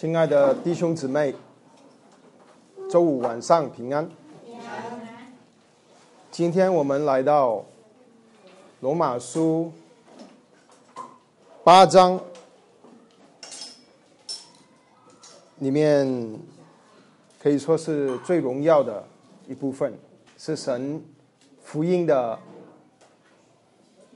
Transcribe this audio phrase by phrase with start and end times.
[0.00, 1.34] 亲爱的弟兄姊妹，
[2.88, 4.08] 周五晚上平安。
[6.30, 7.64] 今天我们来到
[8.78, 9.72] 罗马书
[11.64, 12.20] 八章
[15.58, 16.38] 里面，
[17.42, 19.02] 可以说是最荣耀的
[19.48, 19.92] 一部分，
[20.36, 21.02] 是神
[21.64, 22.38] 福音的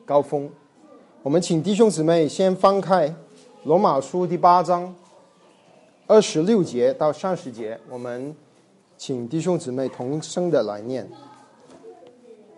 [0.05, 0.48] 高峰。
[1.24, 3.12] 我们请弟兄姊妹先翻开
[3.64, 4.94] 罗马书第八章。
[6.12, 8.36] 二十六节到三十节，我们
[8.98, 11.08] 请弟兄姊妹同声的来念。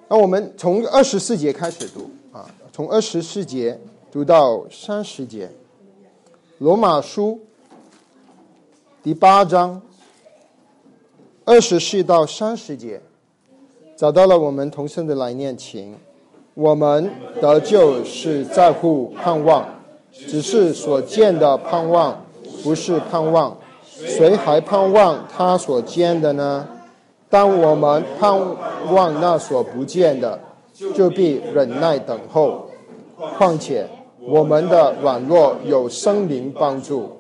[0.09, 3.79] 那我们从二十四节开始读啊，从二十四节
[4.11, 5.49] 读到三十节。
[6.59, 7.39] 罗马书
[9.05, 9.81] 第八章
[11.45, 13.01] 二十四到三十节，
[13.97, 15.95] 找到了我们同声的来念，请。
[16.55, 17.09] 我们
[17.41, 19.65] 得救是在乎盼望，
[20.11, 22.24] 只是所见的盼望。
[22.65, 26.67] 不是盼望，谁还盼望他所见的呢？
[27.29, 28.35] 当我们盼
[28.91, 30.41] 望那所不见的，
[30.95, 32.67] 就必忍耐等候。
[33.37, 33.87] 况且
[34.19, 37.11] 我们的软弱有圣灵帮助，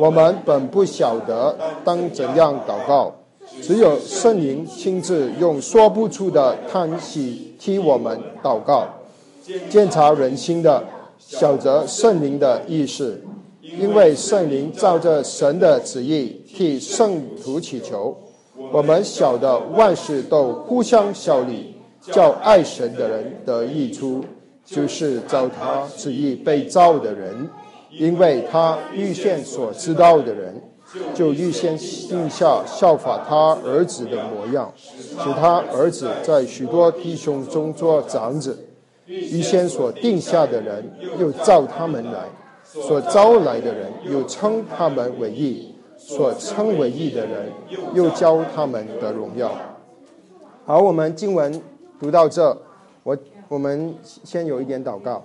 [0.00, 3.12] 我们本不晓得当怎样祷告，
[3.62, 8.84] 只有圣灵亲自用说不出的叹息替我们祷告。
[9.70, 10.82] 监察人心的，
[11.18, 13.22] 晓得圣灵的意思。
[13.76, 18.16] 因为圣灵照着神的旨意替圣徒祈求，
[18.72, 24.24] 我们晓得万事都互相效力，叫爱神的人得益处，
[24.64, 27.48] 就是照他旨意被造的人。
[27.90, 30.60] 因为他预先所知道的人，
[31.14, 38.58] 就预先定下效法他儿子的模样，使他儿子在许多弟兄中做长子。
[39.06, 40.84] 预先所定下的人，
[41.18, 42.28] 又召他们来。
[42.70, 47.50] 所招来的人，又称他们为义；所称为义的人，
[47.94, 49.50] 又教他们的荣耀。
[50.66, 51.62] 好，我们经文
[51.98, 52.54] 读到这，
[53.02, 53.16] 我
[53.48, 55.24] 我们先有一点祷告。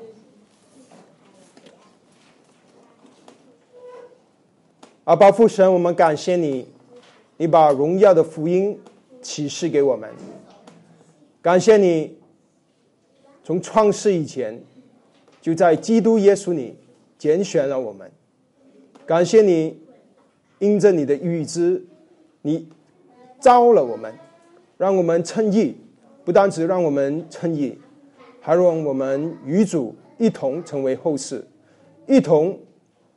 [5.03, 6.65] 阿爸父神，我们感谢你，
[7.35, 8.79] 你把荣耀的福音
[9.21, 10.09] 启示给我们。
[11.41, 12.17] 感谢你，
[13.43, 14.63] 从创世以前，
[15.41, 16.77] 就在基督耶稣里。
[17.23, 18.11] 拣选了我们，
[19.05, 19.79] 感谢你，
[20.59, 21.81] 因着你的预知，
[22.41, 22.67] 你
[23.39, 24.13] 招了我们，
[24.77, 25.73] 让我们称义，
[26.25, 27.79] 不单只让我们称义，
[28.41, 31.41] 还让我们与主一同成为后世，
[32.07, 32.59] 一同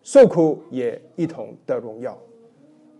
[0.04, 2.16] 受苦，也一同得荣耀。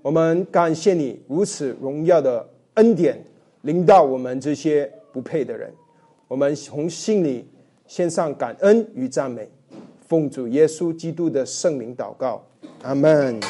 [0.02, 3.16] 我们感谢你如此荣耀的恩典
[3.62, 5.72] 临到我们这些不配的人，
[6.26, 7.48] 我们从心里
[7.86, 9.48] 献上感恩与赞美。
[10.08, 12.40] 奉主耶稣基督的圣灵祷告，
[12.82, 13.40] 阿门。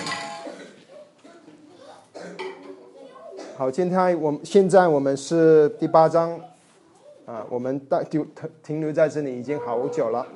[3.55, 6.41] 好，今天我们现在我们是第八章，
[7.27, 10.27] 啊，我们大就停停留在这里已经好久了，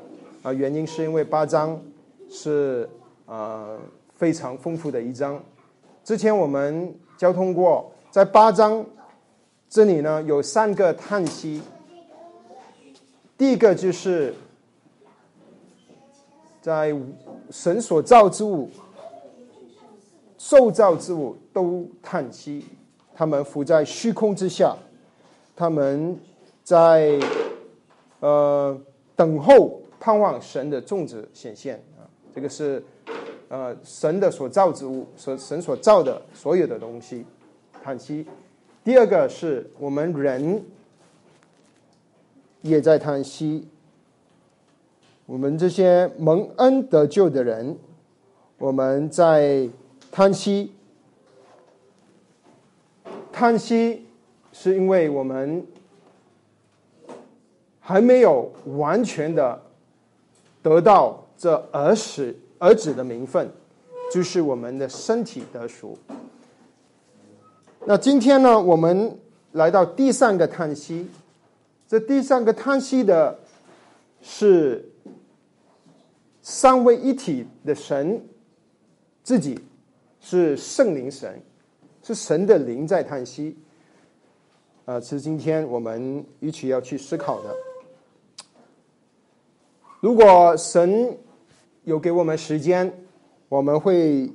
[0.42, 1.80] 啊，原因是因为八章
[2.28, 2.86] 是
[3.25, 3.78] 啊
[4.14, 5.42] 非常丰富的一章。
[6.04, 8.84] 之前我们交通过，在八章
[9.70, 11.62] 这里呢有三个叹息，
[13.38, 14.34] 第一个就是。
[16.60, 16.94] 在
[17.50, 18.69] 神所造之物、
[20.37, 22.65] 受造之物都叹息，
[23.15, 24.76] 他们浮在虚空之下，
[25.56, 26.19] 他们
[26.62, 27.19] 在
[28.21, 28.78] 呃
[29.16, 32.04] 等候盼望神的种子显现啊。
[32.34, 32.82] 这个是
[33.48, 37.25] 呃神的所造之物，所神所造的所有的东西
[37.82, 38.27] 叹息。
[38.84, 40.62] 第二个是我们人
[42.60, 43.66] 也在叹息。
[45.30, 47.78] 我们这些蒙恩得救的人，
[48.58, 49.68] 我们在
[50.10, 50.72] 叹息，
[53.30, 54.09] 叹息
[54.53, 55.65] 是因为我们
[57.78, 59.62] 还没有完全的
[60.65, 63.48] 得到这儿子儿子的名分，
[64.12, 65.97] 就是我们的身体得赎。
[67.84, 69.16] 那今天呢，我们
[69.53, 71.09] 来到第三个叹息，
[71.86, 73.38] 这第三个叹息的
[74.21, 74.84] 是。
[76.42, 78.25] 三位一体的神，
[79.22, 79.59] 自己
[80.21, 81.42] 是圣灵神，
[82.03, 83.57] 是神的灵在叹息。
[84.87, 87.54] 呃，这是今天我们一起要去思考的。
[90.01, 91.16] 如果神
[91.84, 92.91] 有给我们时间，
[93.48, 94.33] 我们会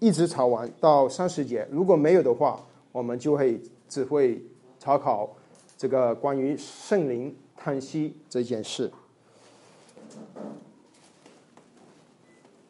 [0.00, 4.42] 一直吵完到三十节；如果没有的话，我们就会只会
[4.80, 5.36] 查考
[5.76, 8.90] 这个关于圣灵叹息这件事。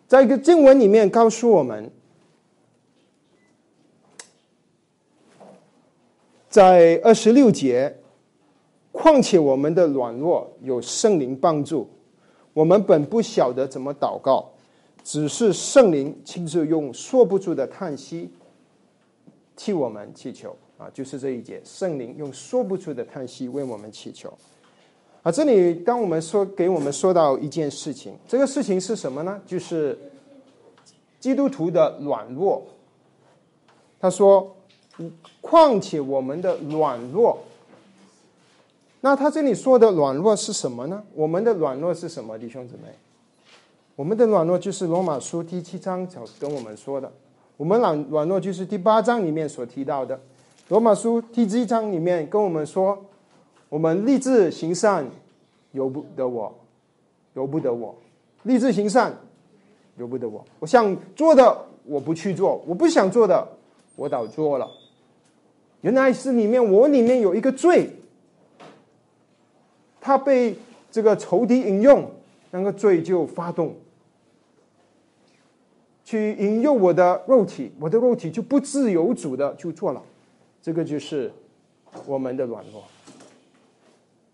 [0.09, 1.91] 在一个经文里面告诉我们
[6.49, 7.95] 在二十六节
[8.91, 11.91] 况且我们的软弱有圣灵帮助
[12.55, 14.51] 我们本不晓得怎么祷告
[15.05, 18.31] 只是圣灵亲自用说不出的叹息
[19.55, 20.57] 替我们祈求。
[20.79, 24.33] 啊就是这一节圣灵用说不出的叹息为我们祈求。
[25.25, 29.41] 啊，这里当我们说给我们说到一件事情，这个事情是什么呢？
[29.45, 29.99] 就是
[31.19, 32.63] 基督徒的软弱。
[34.01, 34.55] 他说
[35.43, 37.37] ：“况且我们的软弱。”
[39.03, 41.03] 那他这里说的软弱是什么呢？
[41.15, 42.95] 我们的软弱是什么，弟兄姊妹？
[43.97, 47.13] 我们的软弱就是罗马书第七章所跟我们说的。
[47.57, 50.19] 我们软软弱就是第八章里面所提到的。
[50.69, 53.05] 罗马书第七章里面跟我们说。
[53.69, 55.07] 我们立志行善，
[55.73, 56.55] 由不得我，
[57.35, 57.95] 由不得我；
[58.45, 59.15] 立志行善，
[59.99, 60.45] 由不得我。
[60.59, 63.47] 我想做的，我不去做；我不想做的，
[63.97, 64.69] 我倒做了。
[65.83, 67.91] 原来是里面我里面有一个罪，
[70.01, 70.57] 他被
[70.91, 72.11] 这个仇敌引用，
[72.51, 73.75] 那个罪就发动，
[76.05, 80.03] 去引诱我的肉体，我的肉体就不自由主的就做了。
[80.63, 81.31] 这个就是
[82.07, 82.83] 我们的软弱。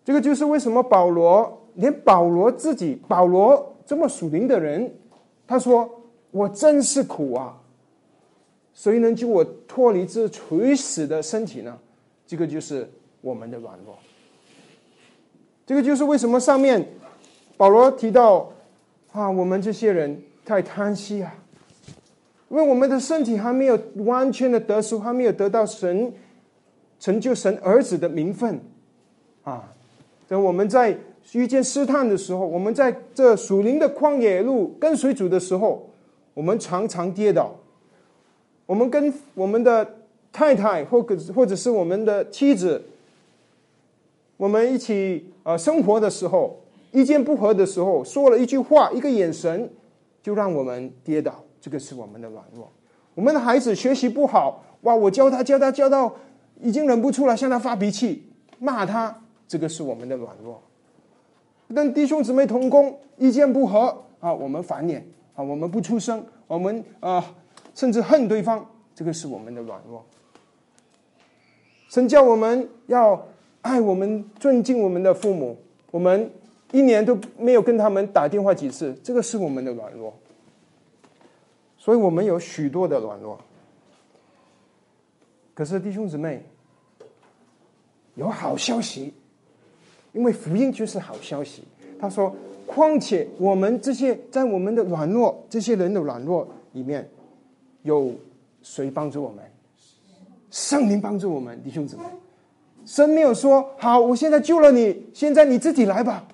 [0.04, 4.94] 这个就是为什么保罗连保罗自己，保罗这么属灵的人，
[5.46, 7.58] 他说：“我真是苦啊！
[8.74, 11.78] 谁能救我脱离这垂死的身体呢？”
[12.26, 12.90] 这个就是
[13.20, 13.96] 我们的软弱。
[15.66, 16.86] 这个就是为什么上面
[17.56, 18.52] 保罗提到
[19.12, 21.34] 啊，我们这些人太贪心啊，
[22.50, 26.12] 因为我们的身体还没有完全的得赎，还没有得到神
[27.00, 28.60] 成就神儿子的名分
[29.42, 29.70] 啊。
[30.40, 30.96] 我们在
[31.32, 35.90] 遇见试探的时候，我们在这属灵的旷野路跟随主的时候，
[36.34, 37.54] 我们常常跌倒。
[38.66, 39.96] 我们跟我们的
[40.32, 42.82] 太太，或者或者是我们的妻子，
[44.36, 46.58] 我们一起呃生活的时候，
[46.92, 49.70] 意见不合的时候，说了一句话，一个眼神，
[50.22, 51.42] 就让我们跌倒。
[51.60, 52.70] 这个是我们的软弱。
[53.14, 54.94] 我们的孩子学习不好，哇！
[54.94, 56.14] 我教他教他教到
[56.60, 58.24] 已经忍不住了，向他发脾气，
[58.58, 59.23] 骂他。
[59.46, 60.60] 这个是我们的软弱，
[61.74, 67.34] 跟弟兄姊妹同工意见不合啊，我们反脸啊，我们不出声，我们啊
[67.74, 68.64] 甚至恨对方，
[68.94, 70.04] 这个是我们的软弱。
[71.88, 73.28] 神叫我们要
[73.60, 75.56] 爱我们、尊敬我们的父母，
[75.90, 76.30] 我们
[76.72, 80.12] 一年都没有跟他们打电话几次，这个是我们的软弱。
[81.76, 83.38] 所以我们有许多的软弱，
[85.52, 86.42] 可是弟兄姊妹
[88.14, 89.12] 有好消息。
[90.14, 91.62] 因为福音就是好消息。
[92.00, 92.34] 他说
[92.66, 97.06] ：“况且我们这些在我们的软弱，这些人的软弱里面，
[97.82, 98.12] 有
[98.62, 99.44] 谁帮助我们？
[100.50, 102.02] 圣灵帮助我们，弟兄姊妹。
[102.86, 106.26] 神没有说好，我现在救了你，现在你自己来吧，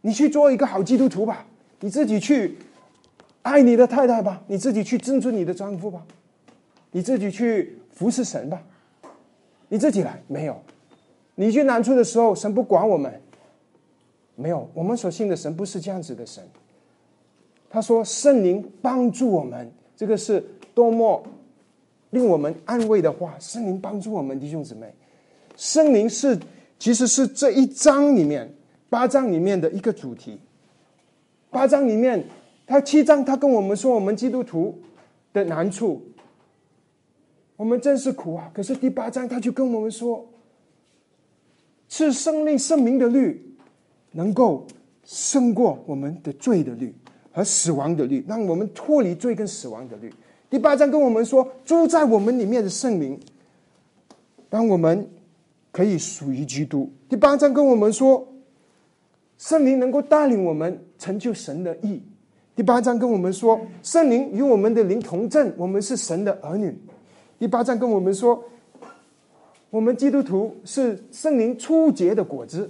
[0.00, 1.46] 你去做一个好基督徒吧，
[1.80, 2.56] 你自己去
[3.42, 6.02] 爱你的太太吧，你自己去尊重你的丈夫吧，
[6.92, 8.62] 你自己去服侍神吧，
[9.68, 10.22] 你自己来。
[10.26, 10.58] 没有，
[11.34, 13.12] 你去难处的时候，神不管我们。”
[14.40, 16.42] 没有，我们所信的神不是这样子的神。
[17.68, 20.40] 他说：“圣灵帮助我们，这个是
[20.74, 21.20] 多么
[22.10, 24.94] 令我们安慰的话。”圣灵帮助我们，弟兄姊妹，
[25.56, 26.38] 圣灵是
[26.78, 28.48] 其实是这一章里面
[28.88, 30.38] 八章里面的一个主题。
[31.50, 32.24] 八章里面，
[32.64, 34.78] 他七章他跟我们说我们基督徒
[35.32, 36.00] 的难处，
[37.56, 38.48] 我们真是苦啊！
[38.54, 40.24] 可是第八章他就跟我们说，
[41.88, 43.47] 是生命圣明的律。
[44.18, 44.66] 能够
[45.04, 46.92] 胜过我们的罪的律
[47.30, 50.12] 和死亡的律，让我们脱离罪跟死亡的律。
[50.50, 53.16] 第八章跟我们说，住在我们里面的圣灵，
[54.50, 55.08] 让我们
[55.70, 56.90] 可以属于基督。
[57.08, 58.26] 第八章跟我们说，
[59.38, 62.02] 圣灵能够带领我们成就神的意。
[62.56, 66.76] 第八章跟我们说，圣灵与我们的灵同证，我们是神的儿女。
[67.38, 68.42] 第八章跟我们说，
[69.70, 72.68] 我们基督徒是圣灵初结的果子。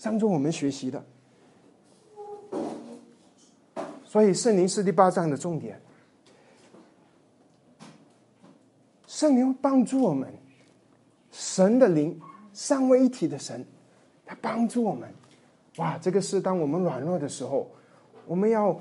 [0.00, 1.04] 当中我们学习的，
[4.06, 5.78] 所以圣灵是第八章的重点。
[9.06, 10.32] 圣灵帮助我们，
[11.30, 12.18] 神的灵
[12.54, 13.62] 三位一体的神，
[14.24, 15.06] 他帮助我们。
[15.76, 17.70] 哇，这个是当我们软弱的时候，
[18.26, 18.80] 我们要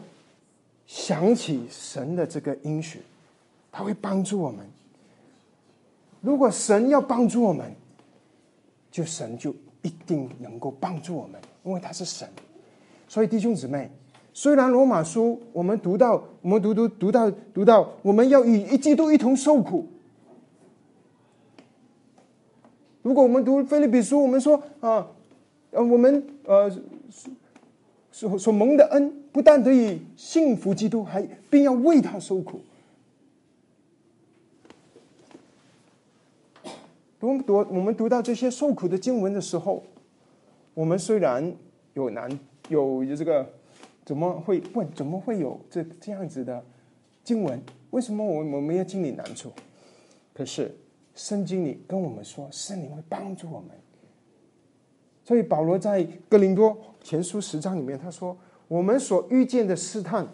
[0.86, 3.02] 想起神的这个应许，
[3.70, 4.66] 他会帮助我们。
[6.22, 7.76] 如果神要帮助我们，
[8.90, 9.54] 就神就。
[9.82, 12.28] 一定能够帮助我们，因为他是神。
[13.08, 13.90] 所以弟兄姊妹，
[14.34, 19.86] 虽然罗马书我们读到，我们读读读到读到，我们要与一基督一同受苦，
[23.02, 25.08] 如果我们读菲利比书，我们说啊，
[25.72, 26.70] 呃，我们呃
[28.12, 32.60] 所所蒙的恩，不但得以幸福基督，还并要为他受苦。
[37.20, 39.84] 读读我们读到这些受苦的经文的时候，
[40.76, 41.56] 我们虽然
[41.94, 42.30] 有难
[42.70, 43.44] 有这个，
[44.06, 44.88] 怎么会问？
[44.94, 46.64] 怎么会有这这样子的
[47.24, 47.60] 经文？
[47.90, 49.52] 为什么我我们要经历难处？
[50.32, 50.78] 可是
[51.16, 53.70] 圣经里跟我们说，圣灵会帮助我们。
[55.24, 58.38] 所以保罗在哥林多前书十章里面他说
[58.70, 60.28] ：“我们所遇见的试探，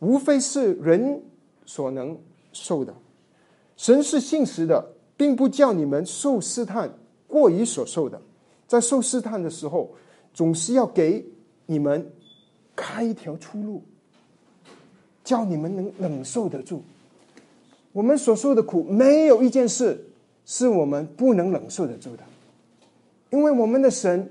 [0.00, 1.22] 无非是人
[1.64, 2.18] 所能
[2.52, 2.94] 受的。
[3.78, 6.92] 神是信实的。”并不叫你们受试探
[7.26, 8.20] 过于所受的，
[8.66, 9.90] 在受试探的时候，
[10.34, 11.24] 总是要给
[11.66, 12.12] 你们
[12.74, 13.82] 开一条出路，
[15.24, 16.82] 叫你们能忍受得住。
[17.92, 20.06] 我们所受的苦，没有一件事
[20.44, 22.22] 是我们不能忍受得住的，
[23.30, 24.30] 因为我们的神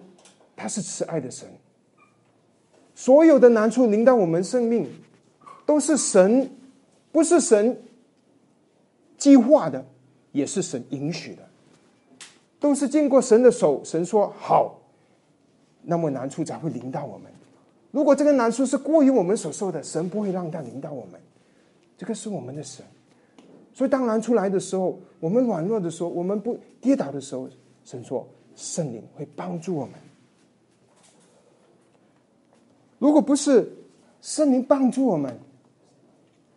[0.56, 1.50] 他是慈爱的神，
[2.94, 4.88] 所有的难处临到我们生命，
[5.66, 6.52] 都是神，
[7.12, 7.82] 不是神
[9.18, 9.84] 计划的。
[10.36, 11.42] 也是神允许的，
[12.60, 14.78] 都是经过神的手，神说好，
[15.82, 17.32] 那么难处才会临到我们。
[17.92, 21.22] 如果这个难处是过于我们所受的，神不会让它临到我们。
[21.98, 22.86] 这个是我们的神，
[23.74, 27.48] 所以当难出来的时候，我们软弱的时候，我们不跌倒的时候，
[27.86, 28.28] 神说
[28.58, 29.94] 圣灵会帮助我们。
[33.00, 33.72] 如果不是
[34.20, 35.40] 圣灵帮助我们，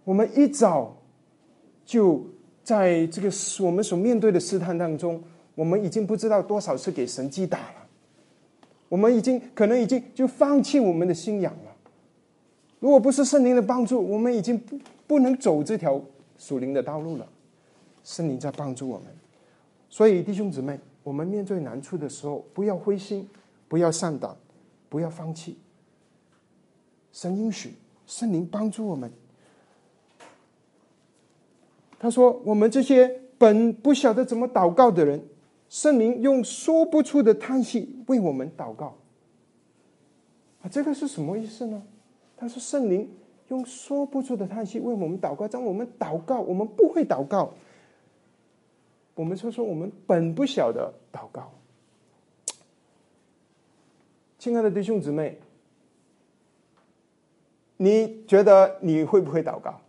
[0.03, 0.97] 我们一早
[1.87, 2.21] 就。
[2.69, 3.31] 在这个
[3.65, 7.87] 我们所面对的试探当中，我们已经不知道多少次给神击打了，
[8.91, 11.75] 我们已经可能已经就放弃我们的信仰了。
[12.79, 15.99] 如果不是圣灵的帮助，我们已经不不能走这条
[16.37, 17.27] 属灵的道路了。
[18.05, 19.07] 圣灵在帮助我们，
[19.89, 23.27] 所以弟兄姊妹，我们面对难处的时候，不要灰心，
[23.67, 24.37] 不要上当，
[24.91, 25.57] 不要放弃。
[27.15, 27.73] 神应许，
[28.07, 29.11] 圣灵帮助我们。
[31.99, 35.21] 他说：“我们这些本不晓得怎么祷告的人，
[35.69, 38.97] 圣灵用说不出的叹息为我们祷告。
[40.63, 41.83] 啊，这个是什么意思呢？
[42.37, 43.11] 他说：圣灵
[43.49, 45.49] 用说不出的叹息为我们祷告。
[45.49, 47.53] 当我们祷告，我们不会祷告。
[49.17, 51.51] 我们说说我们本不晓得祷告。
[54.39, 55.37] 亲爱的弟兄姊妹，
[57.77, 59.81] 你觉得你会不会祷告？”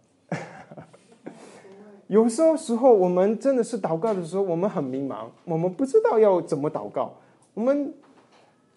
[2.09, 7.13] 有时候时候，我们真的是祷告的时候，我们很迷茫，我们不知道要怎么祷告。
[7.53, 7.93] 我们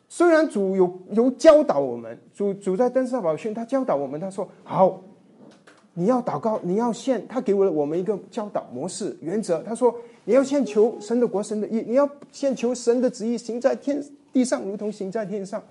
[0.06, 5.00] 虽然主有有教导我们，主主在登山宝训，他教导我们，他说：“好，
[5.94, 9.62] 你要祷告，你要献。”他给我了我们一个教导模式原则。
[9.62, 9.94] 他说
[10.26, 15.62] ：“你要献求神的国，神的意，你要献求神的旨意行在天地上，如同行在天上。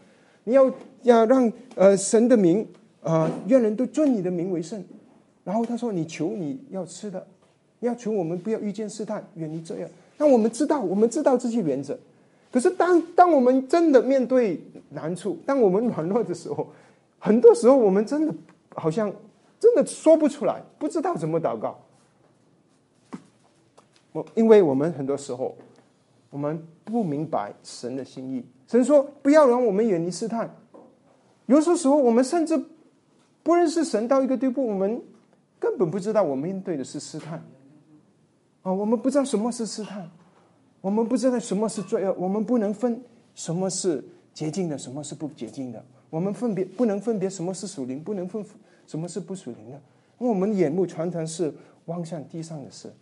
[0.46, 2.68] 你要要让呃神的名
[3.03, 4.84] 啊，愿人都尊你的名为圣。”
[5.46, 7.24] 然后他说：“你求你要吃的。”
[7.82, 9.90] 要求我们不要遇见试探，远离这样。
[10.18, 11.98] 那我们知道，我们知道这些原则。
[12.52, 16.68] 可是当当我们真的面对难处，当我们软弱的时候，
[17.18, 18.34] 很多时候我们真的
[18.76, 19.12] 好像
[19.60, 21.80] 真的说不出来，不知道怎么祷告。
[24.12, 25.56] 我因为我们很多时候
[26.30, 28.44] 我们不明白神的心意。
[28.68, 30.54] 神说不要让我们远离试探。
[31.46, 32.62] 有些时候我们甚至
[33.44, 35.02] 不认识神到一个地步，我们
[35.58, 37.42] 根本不知道我们面对的是试探。
[38.63, 40.08] 啊，我们不知道什么是试探，
[40.82, 43.01] 我们不知道什么是罪恶，我们不能分
[43.34, 44.03] 什么是
[44.36, 48.46] 洁净的，什么是不洁净的，我们分别不能分别什么是属灵，不能分
[48.86, 49.82] 什么是不属灵的，
[50.20, 51.51] 因为我们眼目常常是
[51.86, 52.94] 望向地上的事，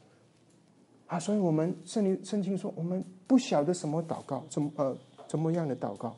[1.08, 4.96] 啊，所以我们圣灵圣经说，我们不晓得什么祷告，怎么呃
[5.28, 6.16] 怎么样的祷告，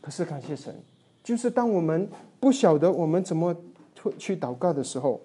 [0.00, 0.74] 可是感谢神，
[1.22, 2.08] 就是当我们
[2.40, 3.54] 不晓得我们怎么
[4.16, 5.20] 去祷告的时候。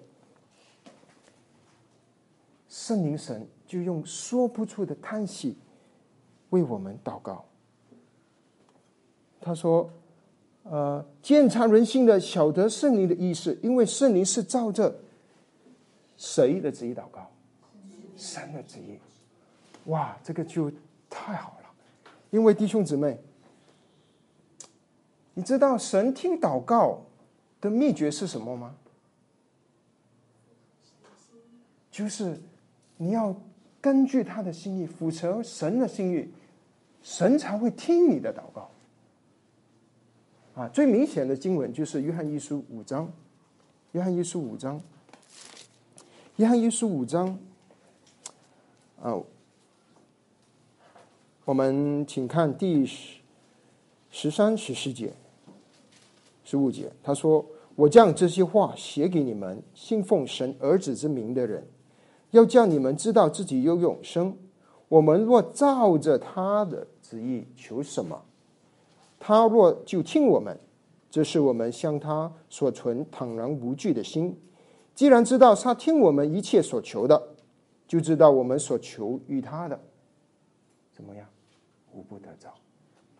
[2.74, 5.56] 圣灵神就用说不出的叹息
[6.50, 7.44] 为我们祷告。
[9.40, 9.88] 他说
[10.64, 14.92] ：“呃，鉴察人心的，晓得圣灵的意思，因为圣灵是照着
[16.16, 17.30] 谁的旨意祷告？
[18.16, 18.98] 神的旨意。
[19.84, 20.68] 哇，这个就
[21.08, 21.70] 太好了！
[22.30, 23.20] 因为弟兄姊妹，
[25.34, 27.04] 你知道神听祷告
[27.60, 28.74] 的秘诀是什么吗？
[31.88, 32.36] 就是。”
[32.96, 33.34] 你要
[33.80, 36.28] 根据他的心意，符合神的心意，
[37.02, 38.70] 神才会听你的祷告。
[40.54, 43.12] 啊，最明显的经文就是约翰一书五章，
[43.92, 44.80] 约翰一书五章，
[46.36, 47.38] 约翰一书五章，
[49.02, 49.20] 啊，
[51.44, 53.18] 我们请看第十
[54.10, 55.12] 十三、十四节、
[56.44, 61.66] 十五节，他说：“我将这些话写给你们，信奉神儿子之名的人，
[62.34, 64.36] 要叫你们知道自己有永生。
[64.88, 68.24] 我们若照着他的旨意求什么，
[69.20, 70.58] 他若就听我们，
[71.08, 74.36] 这是我们向他所存坦然无惧的心。
[74.94, 77.30] 既然知道他听我们一切所求的，
[77.86, 79.80] 就知道我们所求于他的
[80.92, 81.26] 怎么样。”
[81.94, 82.52] 无不得着。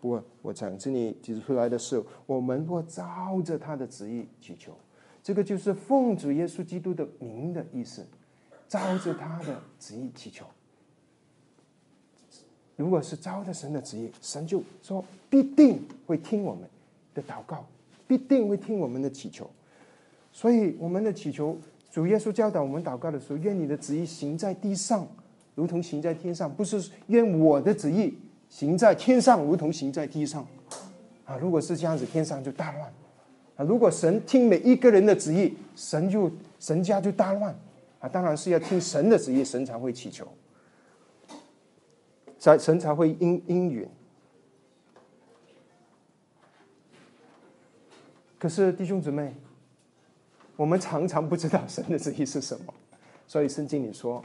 [0.00, 4.72] 不过，我讲这里提出来的是，我们若照着他的旨意祈求，
[5.22, 8.04] 这个就是奉主耶稣基督的名的意思，
[8.68, 10.44] 照着他的旨意祈求。
[12.76, 16.68] 如果是照着神的旨意，神就说必定会听我们
[17.14, 17.64] 的祷告，
[18.06, 19.48] 必定会听我们的祈求。
[20.32, 21.56] 所以，我们的祈求，
[21.90, 25.06] 主耶稣教导我们祷告的时候，愿你的旨意行在地上，
[25.54, 28.18] 如同行在天上，不是愿我的旨意。
[28.50, 30.46] 行在天上，如同行在地上，
[31.24, 31.36] 啊！
[31.38, 32.92] 如果是这样子，天上就大乱，
[33.56, 33.64] 啊！
[33.64, 36.30] 如果神听每一个人的旨意，神就
[36.60, 37.52] 神家就大乱，
[38.04, 38.08] 啊！
[38.08, 40.28] 当然是要听神的旨意，神才会祈求，
[42.38, 43.88] 才神才会应应允。
[48.38, 49.34] 可是弟兄姊妹，
[50.54, 52.74] 我们常常不知道神的旨意是什么，
[53.26, 54.22] 所以圣经里说，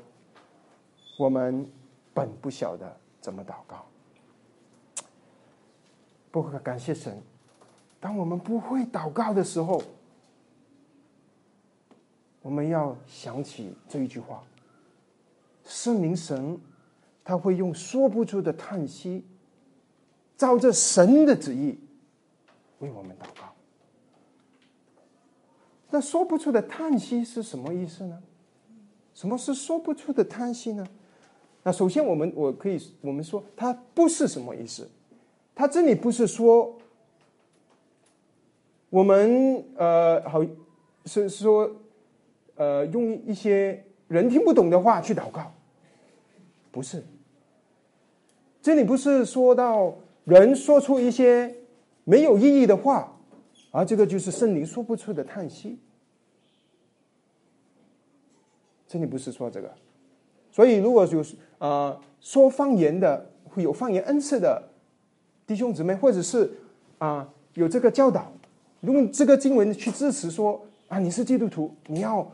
[1.18, 1.66] 我们
[2.14, 3.86] 本不晓得怎么祷告。
[6.32, 7.18] 不过感谢神。
[8.02, 9.82] 当我们不会祷告的时候，
[12.42, 14.44] 我们要想起这一句话：
[15.66, 16.58] 圣灵神
[17.24, 19.24] 他会用说不出的叹息，
[20.38, 21.78] 照着神的旨意
[22.80, 23.54] 为我们祷告。
[25.90, 28.22] 那说不出的叹息是什么意思呢？
[29.14, 30.88] 什么是说不出的叹息呢？
[31.64, 34.90] 那首先，我们我可以我们说，它不是什么意思。
[35.54, 36.74] 他这里不是说
[38.90, 40.42] 我们呃好
[41.06, 41.70] 是说
[42.60, 45.54] 呃用一些人听不懂的话去祷告，
[46.72, 47.02] 不是。
[48.62, 49.96] 这里不是说到
[50.26, 51.56] 人说出一些
[52.04, 53.18] 没有意义的话，
[53.72, 55.80] 而这个就是圣灵说不出的叹息。
[58.86, 59.72] 这里不是说这个，
[60.52, 61.24] 所以如果有
[61.60, 64.62] 啊说方言的，会有方言恩赐的。
[65.48, 66.52] 弟兄姊妹，或者是
[66.98, 68.32] 啊，有这个教导，
[68.82, 72.30] 用这个经文去支持说啊，你是基督徒，你要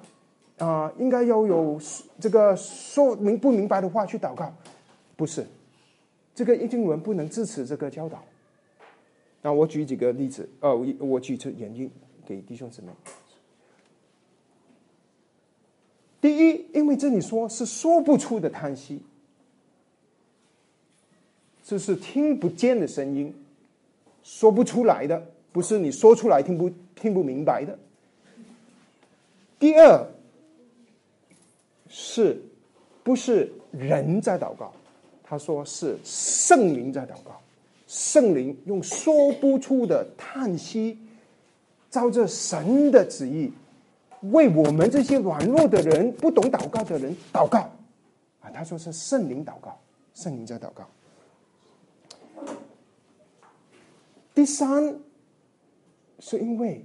[0.58, 1.80] 啊，应该要有
[2.20, 4.54] 这个说明不明白的话去祷告，
[5.16, 5.46] 不是
[6.34, 8.24] 这个经文不能支持这个教导。
[9.42, 11.92] 那我举几个例子，呃，我我举出眼睛
[12.26, 12.88] 给弟兄姊妹。
[16.22, 19.02] 第一，因为这里说是说不出的叹息。
[21.64, 23.34] 这是听不见的声音，
[24.24, 27.78] 说不出来的，不是你说出来听不听不明白的。
[29.60, 30.08] 第二，
[31.98, 32.38] 是
[33.04, 34.74] 不是人在祷告？
[35.24, 37.42] 他说是圣灵在祷告，
[37.88, 41.00] 圣灵用说不出的叹息，
[41.90, 43.50] 照着神的旨意，
[44.34, 47.60] 为我们这些软弱的人、不懂祷告的人祷告。
[48.42, 49.80] 啊，他说是圣灵祷告，
[50.14, 50.86] 圣灵在祷告。
[54.34, 55.00] 第三，
[56.20, 56.84] 是因为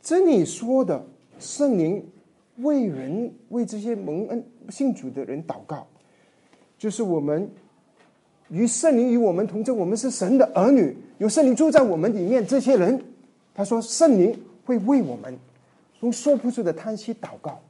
[0.00, 1.04] 这里说的
[1.40, 2.08] 圣灵
[2.58, 5.86] 为人为这些蒙恩信主的人祷告，
[6.78, 7.50] 就是我们
[8.48, 12.46] 与圣灵与我们同在，我们是神的儿女，有圣灵住在我们里面。
[12.46, 13.02] 这些人，
[13.54, 15.38] 他说圣灵会为我们
[16.00, 17.60] 用说不出的叹息祷告。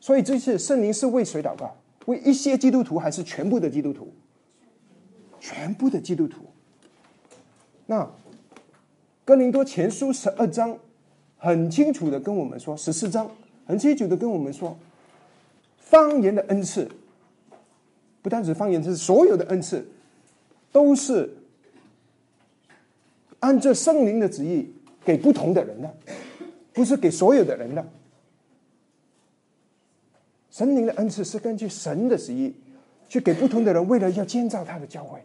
[0.00, 1.74] 所以这次圣灵是为谁祷告？
[2.06, 4.12] 为一些基督徒还是全部的基督徒？
[5.40, 6.40] 全部的基督徒。
[7.86, 8.08] 那。
[9.26, 10.76] 哥林多前书十二章
[11.38, 13.26] 很清楚的跟我们说，十四章
[13.66, 14.76] 很清楚的跟我们说，
[15.78, 16.90] 方言的恩赐
[18.22, 19.86] 不单指方言，是所有的恩赐
[20.70, 21.36] 都是
[23.40, 24.72] 按照圣灵的旨意
[25.04, 25.94] 给不同的人的，
[26.72, 27.86] 不是给所有的人的。
[30.50, 32.54] 神灵的恩赐是根据神的旨意
[33.08, 35.20] 去给不同的人，为了要建造他的教会。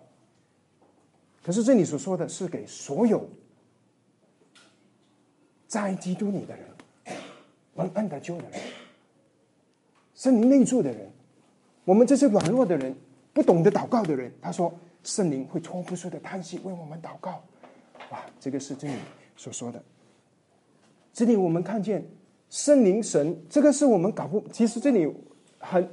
[1.44, 3.30] 可是这里所说的是给所有。
[5.68, 6.66] 在基督里的人，
[7.80, 8.60] 蒙恩得救的人，
[10.14, 11.10] 圣灵内住的人，
[11.86, 12.94] 我们这些软弱的人，
[13.32, 17.42] 不懂得祷告的人，他说圣灵会托不出的叹息为我们祷告。
[18.12, 18.96] 哇，这个是这里
[19.38, 19.82] 所说的。
[21.14, 22.06] 这里我们看见
[22.50, 25.10] 圣灵神，这个是我们搞不，其实这里
[25.60, 25.90] 很，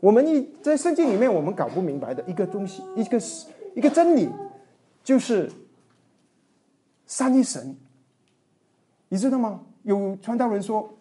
[0.00, 3.20] 我们一在圣经里面我们搞不明白的一个东西，一个
[3.76, 4.28] 一个真理，
[5.04, 5.48] 就是
[7.06, 7.76] 三一神。
[9.08, 9.64] 你知道吗？
[9.84, 10.97] 有传道人说，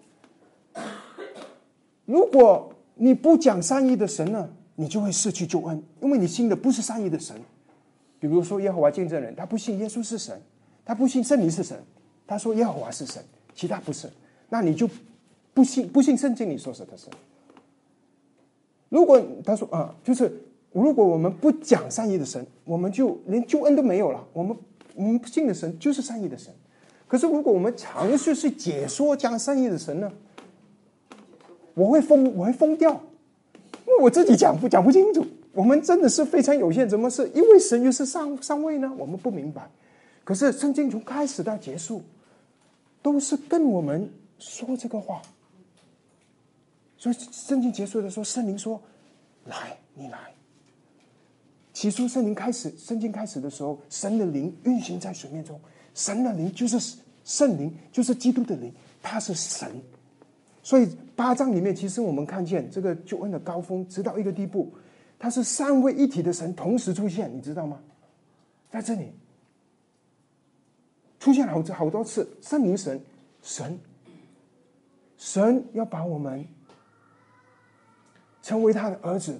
[2.06, 7.36] 如果你不讲善意的神呢，你就会失去救恩，因为你信的不是善意的神。
[8.20, 10.42] 比如说耶和华见证人，他不信耶稣是神，
[10.84, 11.78] 他不信圣灵是神，
[12.26, 14.10] 他说耶和华是神，其他不是，
[14.50, 14.90] 那你就
[15.54, 17.12] 不信不信圣经里说是的神。
[18.90, 20.32] 如果他说啊，就是
[20.72, 24.26] 如果我们不讲善意的神，我们就连救恩都没有了。
[24.34, 24.58] 我们
[24.96, 26.54] 我们信的神就是善意的神。
[27.08, 30.12] 可是如果我们尝试去解说讲善意的神呢，
[31.78, 32.92] 我会疯，我会疯掉，
[33.86, 35.24] 因为我自己讲不讲不清楚。
[35.54, 38.92] 我们真的是非常有限，怎么是一位神又是上上位呢？
[38.98, 39.70] 我们不明白。
[40.24, 42.02] 可是圣经从开始到结束，
[43.04, 45.22] 都是跟我们说这个话。
[46.98, 48.82] 所以圣经结束的时候，圣灵说
[49.46, 50.18] ：“来，你来。”
[51.74, 55.60] 起初圣灵开始，圣经开始的时候，神的灵运行在水面中。
[55.94, 59.80] 神的灵就是圣灵，就是基督的灵，他是神。
[60.68, 64.70] 所以八章里面，其实我们看见这个救恩的高峰，直到一个地步，
[65.18, 67.80] 它是三位一体的神同时出现，你知道吗？
[68.70, 69.14] 在这里
[71.22, 73.02] 出现好多好多次，圣灵神，
[73.42, 73.80] 神，
[75.16, 76.46] 神要把我们。
[78.42, 79.40] 成为他的儿子、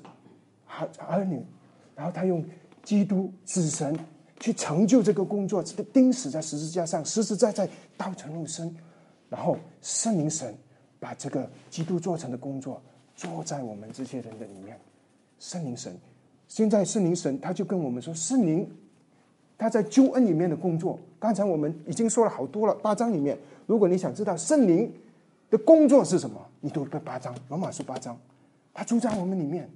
[0.66, 1.46] 儿儿女，
[1.94, 2.42] 然后他用
[2.84, 4.00] 基督子神
[4.40, 5.62] 去成就这个工作，
[5.92, 8.74] 钉死在十字架上，实实在在道成肉身，
[9.28, 10.58] 然后圣灵神
[11.08, 12.82] 把这个基督做成的工作
[13.15, 14.78] 做在我们这些人的里面。
[15.39, 15.96] 圣灵神，
[16.50, 18.70] 现在圣灵神他就跟我们说，圣灵
[19.58, 21.00] 他在救恩里面的工作。
[21.17, 24.91] 刚才我们已经说了好多了，八章里面，如果你想知道圣灵
[25.50, 28.17] 的工作是什么，你读个八章，罗马书八章。
[28.74, 29.70] 他住在我们里面，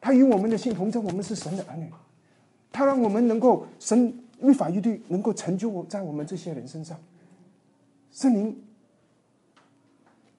[0.00, 1.90] 他与我们的心同在，我们是神的儿女，
[2.72, 6.98] 他让我们能够神律法一律能够成就在我们这些人身上，
[8.10, 8.56] 圣灵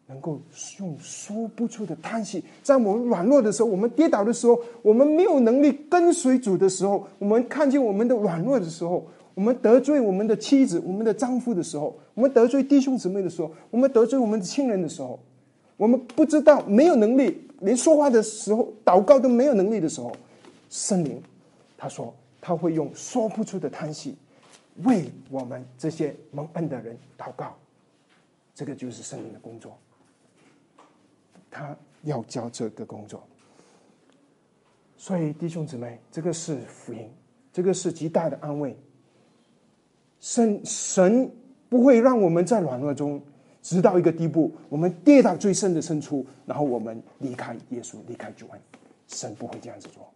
[0.08, 0.42] 能够
[0.80, 15.20] 用说不出的叹息，在我们软弱的时候，我们跌倒的时候，我们没有能力跟随主的时候，我们看见我们的软弱的时候，我们得罪我们的妻子、我们的丈夫的时候，我们得罪弟兄姊妹的时候，我们得罪我们的亲人的时候。
[15.76, 20.12] 我们不知道，没有能力，连说话的时候、祷告都没有能力的时候，
[20.72, 21.22] 圣灵
[21.78, 24.18] 他说他会用说不出的叹息
[24.86, 27.56] 为我们这些蒙恩的人祷告。
[28.56, 29.78] 这个就是圣灵的工作，
[31.50, 33.24] 他要教这个工作。
[34.98, 37.10] 所以弟兄姊妹，这个是福音，
[37.52, 38.76] 这个是极大的安慰。
[40.20, 41.32] 神神
[41.70, 43.22] 不会让我们在软弱中。
[43.60, 48.62] 直到一个地步，我们跌到最深的深处，然后我们离开耶稣，离开主恩。
[49.10, 50.10] 神不会这样子做，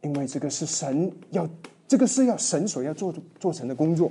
[0.00, 1.48] 因为这个是神要，
[1.86, 4.10] 这个是要神所要做做成的工作。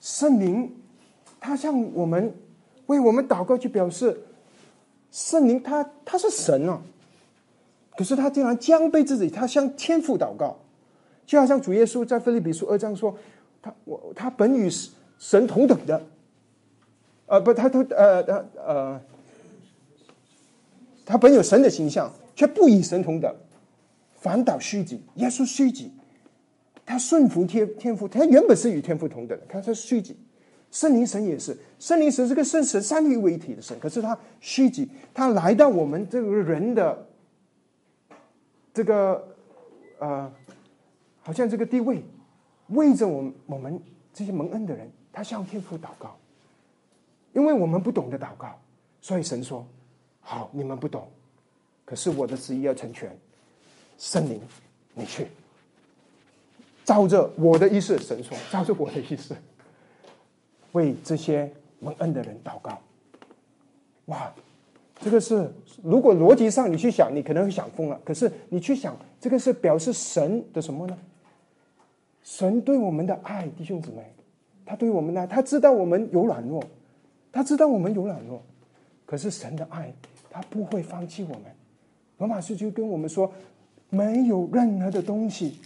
[0.00, 0.74] 圣灵，
[1.40, 2.34] 他向我们
[2.86, 4.20] 为我们祷告，去表示
[5.10, 6.80] 圣灵他他是神啊，
[7.96, 10.58] 可是他竟然将被自己，他向天父祷告，
[11.26, 13.16] 就好像主耶稣在菲利比书二章说。
[13.62, 14.70] 他我他本与
[15.18, 16.00] 神同等的，
[17.26, 19.00] 呃不，他他呃呃呃，
[21.04, 23.34] 他本有神的形象，却不以神同等，
[24.14, 25.02] 反倒虚己。
[25.16, 25.90] 耶稣虚己，
[26.84, 30.16] 他顺服天天父，他原本是与天父同等的，他是虚己。
[30.76, 37.06] 圣灵神也是，圣灵神是个圣神三位一体的神，可是他虚己，他来到我们这个人的
[38.74, 39.26] 这个
[39.98, 40.30] 呃，
[41.22, 42.04] 好像这个地位。
[42.66, 43.80] 为着我们我们
[44.12, 46.14] 这些蒙恩的人，他向天父祷告，
[47.32, 48.60] 因为我们不懂得祷告，
[49.00, 49.66] 所以神说
[50.20, 51.08] ：“好，你们不懂，
[51.86, 53.16] 可是我的旨意要成全。
[53.96, 54.38] 圣灵，
[54.92, 55.26] 你去，
[56.84, 59.34] 照着我的意思。”神说：“照着我的意思，
[60.76, 62.78] 为这些蒙恩的人祷告。”
[64.06, 64.32] 哇，
[65.00, 65.50] 这个是
[65.82, 68.00] 如果逻辑上你去想，你可能会想疯了。
[68.04, 70.96] 可是你去想，这个是表示神的什么呢？
[72.22, 74.02] 神对我们的爱，弟兄姊妹，
[74.64, 76.62] 他对我们的爱，他知道我们有软弱，
[77.32, 78.42] 他知道我们有软弱，
[79.04, 79.92] 可是神的爱，
[80.30, 81.42] 他不会放弃我们。
[82.18, 83.32] 罗马书就跟我们说，
[83.90, 85.58] 没有任何的东西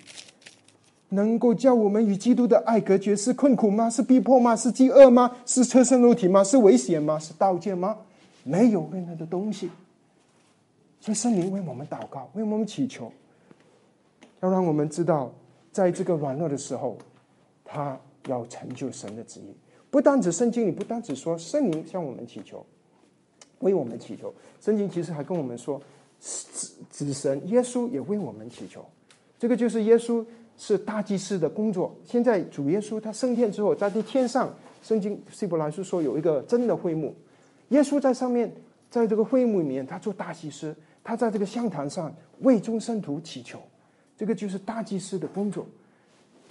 [1.11, 3.88] 能够叫我们与基督的爱隔绝，是困苦吗？
[3.88, 4.57] 是逼迫吗？
[4.57, 5.31] 是饥饿吗？
[5.46, 6.42] 是车身肉体吗？
[6.42, 7.18] 是危险吗？
[7.18, 7.96] 是刀剑吗？
[8.42, 9.70] 没有任何的东西。
[11.01, 13.12] 所以圣灵为我们祷告，为我们祈求，
[14.40, 15.33] 要让我们知道。
[15.73, 16.99] 在这个软弱的时候，
[17.64, 17.96] 他
[18.27, 19.55] 要成就神的旨意。
[19.88, 22.66] 不单指圣经里，不单只说圣灵向我们祈求，
[23.61, 24.35] 为我们祈求。
[24.61, 25.81] 圣经其实还跟我们说，
[26.18, 28.85] 子子神耶稣也为我们祈求。
[29.38, 30.25] 这个就是耶稣
[30.61, 31.96] 是大祭司的工作。
[32.05, 37.14] 现在主耶稣他升天之后，在这天上，圣经希伯来书说有一个真的会幕，
[37.70, 38.53] 耶稣在上面，
[38.90, 43.59] 在这个会幕里面，他做大祭司，他在这个香坛上为众圣徒祈求。
[44.18, 45.66] 这个就是大祭司的工作。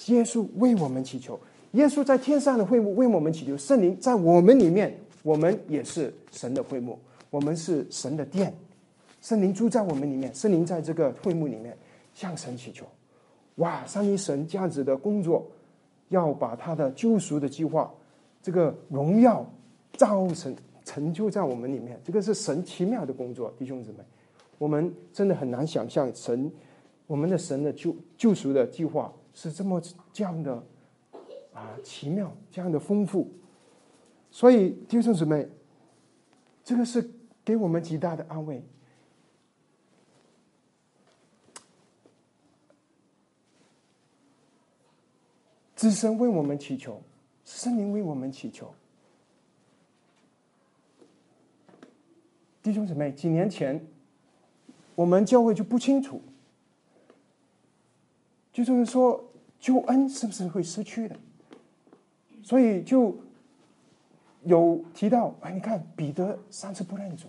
[0.08, 1.39] 耶稣为我们祈求，
[1.74, 6.98] 耶稣在天上的会幕为我们祈求，圣灵在我们里面，我们也是神的会幕，
[7.30, 8.52] 我们是神的殿，
[9.22, 11.78] 圣灵住在我们里面，圣灵在这个会幕里面。
[12.15, 12.86] 向神祈求，
[13.60, 13.86] 哇！
[13.86, 15.45] 三一神这样子的工作，
[16.10, 17.89] 要把他的救赎的计划，
[18.41, 19.45] 这个荣耀
[19.93, 23.98] 造成成就在我们里面，这个是神奇妙的工作，弟兄姊妹，
[24.58, 26.52] 我们真的很难想象神，
[27.06, 30.63] 我们的神的救救赎的计划是这么这样的
[31.54, 33.28] 啊奇妙，这样的丰富，
[34.32, 35.48] 所以弟兄姊妹，
[36.63, 37.08] 这个是
[37.43, 38.63] 给我们极大的安慰。
[45.80, 47.02] 子神为我们祈求，
[47.46, 48.70] 圣灵为我们祈求。
[52.62, 53.82] 弟兄姊妹，几年前
[54.94, 56.22] 我们教会就不清楚，
[58.52, 59.24] 就是说
[59.58, 61.18] 救恩是不是会失去的，
[62.44, 63.15] 所以就
[64.44, 67.28] 有提到，哎，你看彼得三次不认主，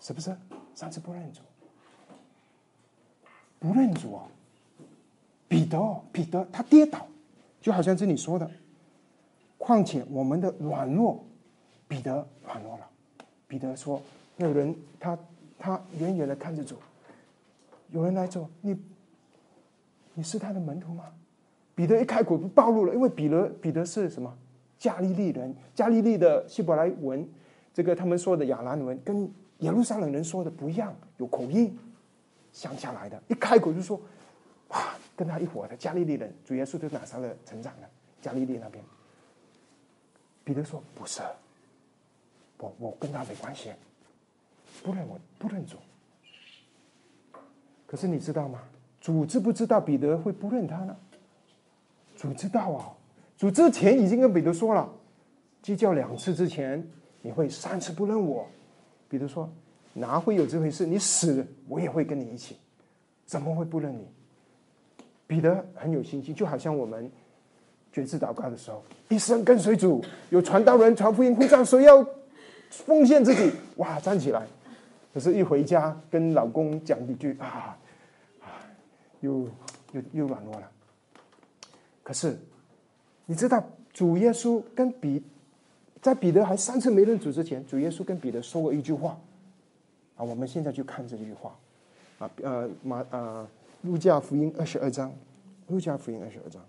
[0.00, 0.36] 是不是
[0.74, 1.40] 三次不认主？
[3.60, 4.26] 不认主啊！
[5.46, 7.06] 彼得，彼得他跌倒。
[7.68, 8.50] 就好像这里说的，
[9.58, 11.22] 况且我们的软弱，
[11.86, 12.88] 彼得软弱了。
[13.46, 14.00] 彼得说
[14.38, 15.18] ：“有人他
[15.58, 16.76] 他远远的看着走，
[17.90, 18.74] 有人来走，你
[20.14, 21.04] 你是他的门徒吗？”
[21.76, 24.34] 彼得一开口就暴露了，因为彼得彼得是什么？
[24.78, 27.28] 加利利人，加利利的希伯来文，
[27.74, 31.78] 这个他们说的亚兰文跟耶路撒冷人说的不一样，有口音，
[32.50, 34.00] 乡下来的，一开口就说：“！”
[35.18, 37.90] 跟他一伙的加利利人，主耶稣就拿撒勒成长的
[38.22, 38.84] 加利利那边。
[40.44, 41.20] 彼得说：“不是，
[42.58, 43.72] 我我跟他没关系，
[44.84, 45.76] 不认我不认主。”
[47.84, 48.62] 可是你知道吗？
[49.00, 50.96] 主知不知道彼得会不认他呢？
[52.16, 52.94] 主知道啊，
[53.36, 54.88] 主之前已经跟彼得说了，
[55.62, 56.88] 鸡叫两次之前，
[57.22, 58.48] 你会三次不认我。
[59.08, 59.50] 彼得说
[59.94, 60.86] ：“哪会有这回事？
[60.86, 62.56] 你死，我也会跟你一起，
[63.26, 64.06] 怎么会不认你？”
[65.28, 67.08] 彼得很有信心，就好像我们
[67.92, 72.04] 决志祷告的时候，一生跟随主，有传道人传福音，会长说要
[72.70, 74.46] 奉献自己，哇，站起来。
[75.12, 77.76] 可是，一回家跟老公讲几句啊，
[78.40, 78.56] 啊，
[79.20, 79.46] 又
[79.92, 80.70] 又又软弱了。
[82.02, 82.38] 可是，
[83.26, 83.62] 你知道
[83.92, 85.22] 主耶稣跟彼，
[86.00, 89.18] 在彼得还三次没认主之前，主耶稣跟彼得说过一句话
[90.16, 90.24] 啊。
[90.24, 91.54] 我们现在就看这句话
[92.18, 93.46] 啊，呃，马啊。
[93.82, 95.14] 路加福音二十二章，
[95.68, 96.64] 路加福音二十二章，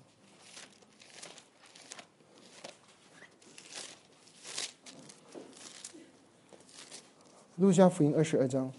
[7.57, 8.71] 路加福音二十二章。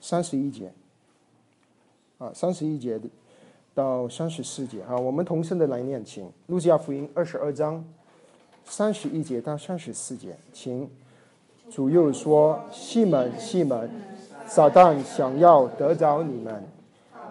[0.00, 0.72] 三十一节，
[2.18, 3.00] 啊，三十一节
[3.72, 4.82] 到三十四节。
[4.82, 7.82] 啊，我们同声的来念，请路加福音二十二章
[8.64, 10.90] 三十一节到三十四节，请
[11.70, 13.90] 主又说：“西门，西门。”
[14.54, 16.62] 撒旦想要得着你们，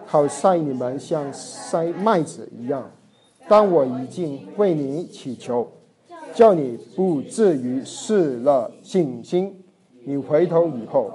[0.04, 2.90] 好晒你们像晒麦子一样。
[3.46, 5.70] 但我已经为你祈求，
[6.34, 9.56] 叫你不至于失了信心。
[10.04, 11.12] 你回头以后，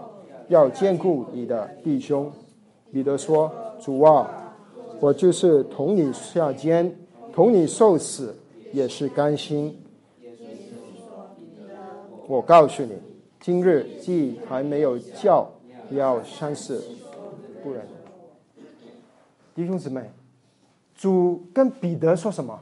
[0.48, 2.32] 要兼顾你的弟兄。
[2.89, 4.56] 彼得说：“主啊，
[5.02, 6.89] 我就是同你下监，
[7.34, 8.34] 同你受死，
[8.72, 9.78] 也是甘心。
[12.28, 12.93] 我告诉你，
[13.41, 15.46] 今日既还没有叫。”
[15.91, 16.84] 要相似，
[17.63, 17.86] 不然，
[19.56, 20.10] 弟兄姊妹，
[20.95, 22.60] 主跟彼得说什么？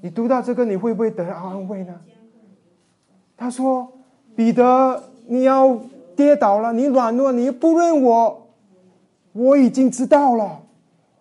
[0.00, 2.00] 你读到这个，你会不会得到安慰呢？
[3.36, 3.92] 他说
[4.36, 5.78] ：“彼得，你要
[6.14, 8.48] 跌倒了，你软弱，你不认我，
[9.32, 10.62] 我已经知道了，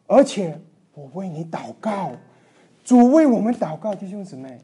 [0.07, 0.61] 而且
[0.93, 2.11] 我为你祷告，
[2.83, 4.61] 主为我们祷告，弟兄姊妹。”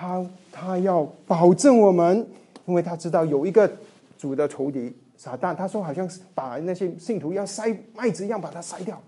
[0.00, 2.24] 他他要保证我们，
[2.66, 3.68] 因为他知道有一个
[4.16, 5.52] 主的仇敌撒旦。
[5.52, 9.02] 他说好像是把那些信徒要筛麦子一样把它筛掉。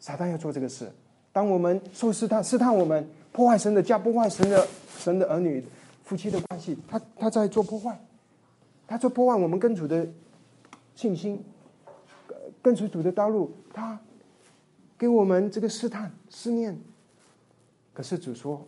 [0.00, 0.90] 撒旦要做这个事。
[1.32, 4.66] 当我们受试探，试探我们破坏神的家，破坏神的
[4.98, 5.64] 神的儿女
[6.02, 7.96] 夫妻的关系，他他在做破坏，
[8.88, 10.04] 他做破坏我们跟主的
[10.96, 11.40] 信心，
[12.60, 13.52] 跟随主的道路。
[13.72, 13.96] 他
[14.98, 16.76] 给我们这个试探思念。
[17.94, 18.66] 可是主说。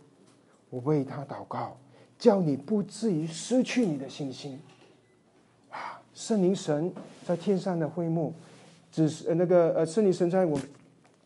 [0.74, 1.76] 我为他祷告，
[2.18, 4.58] 叫你不至于失去你的信心。
[5.70, 6.92] 啊，圣灵神
[7.24, 8.34] 在天上的会幕，
[8.90, 10.58] 只是那个呃，圣灵神在我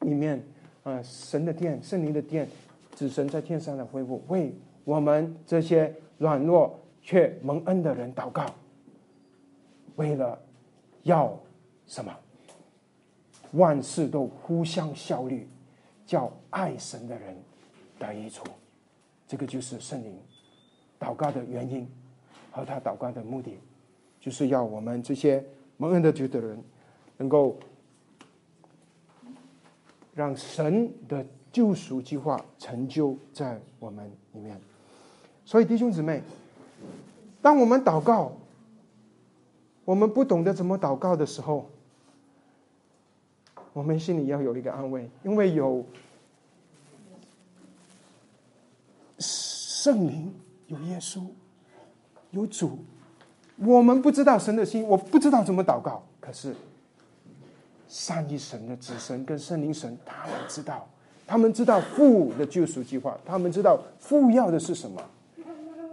[0.00, 0.44] 里面
[0.82, 2.46] 啊，神的殿，圣灵的殿，
[2.94, 8.44] 子神在天上的会幕，为我们这些软弱却蒙恩的人祷告，
[9.96, 10.38] 为了
[11.04, 11.34] 要
[11.86, 12.14] 什么？
[13.52, 15.48] 万事都互相效力，
[16.04, 17.34] 叫爱神的人
[17.98, 18.44] 得益处。
[19.28, 20.18] 这个就是圣灵
[20.98, 21.86] 祷告的原因
[22.50, 23.58] 和他祷告的目的，
[24.18, 25.44] 就是要我们这些
[25.76, 26.58] 蒙恩的主的人，
[27.18, 27.56] 能够
[30.14, 34.58] 让神的救赎计划成就在我们里面。
[35.44, 36.22] 所以弟兄姊妹，
[37.40, 38.32] 当我们祷告，
[39.84, 41.70] 我们不懂得怎么祷告的时候，
[43.72, 45.84] 我们心里要有一个安慰，因为有
[49.80, 50.34] 圣灵，
[50.66, 51.20] 有耶稣，
[52.32, 52.80] 有主。
[53.58, 56.02] 我们不知道神的心，我不知道怎么祷告。
[56.18, 56.52] 可是，
[57.86, 60.88] 三一神的子神跟圣灵神，他们知道，
[61.28, 65.00] 他们知道父的救赎计划，他们知道父要的是什么。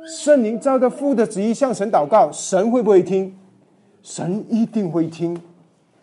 [0.08, 3.38] 圣灵照着父的旨意向神祷告，神会不会听？
[4.02, 5.40] 神一定会听。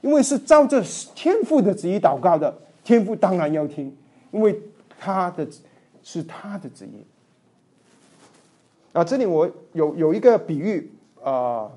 [0.02, 0.80] 因为是照着
[1.16, 3.92] 天父的旨意祷告的，天父当然要听，
[4.30, 4.56] 因为
[5.00, 5.44] 他的
[6.04, 7.04] 是他的旨意。
[8.92, 11.70] 啊，这里我有有一个比喻啊，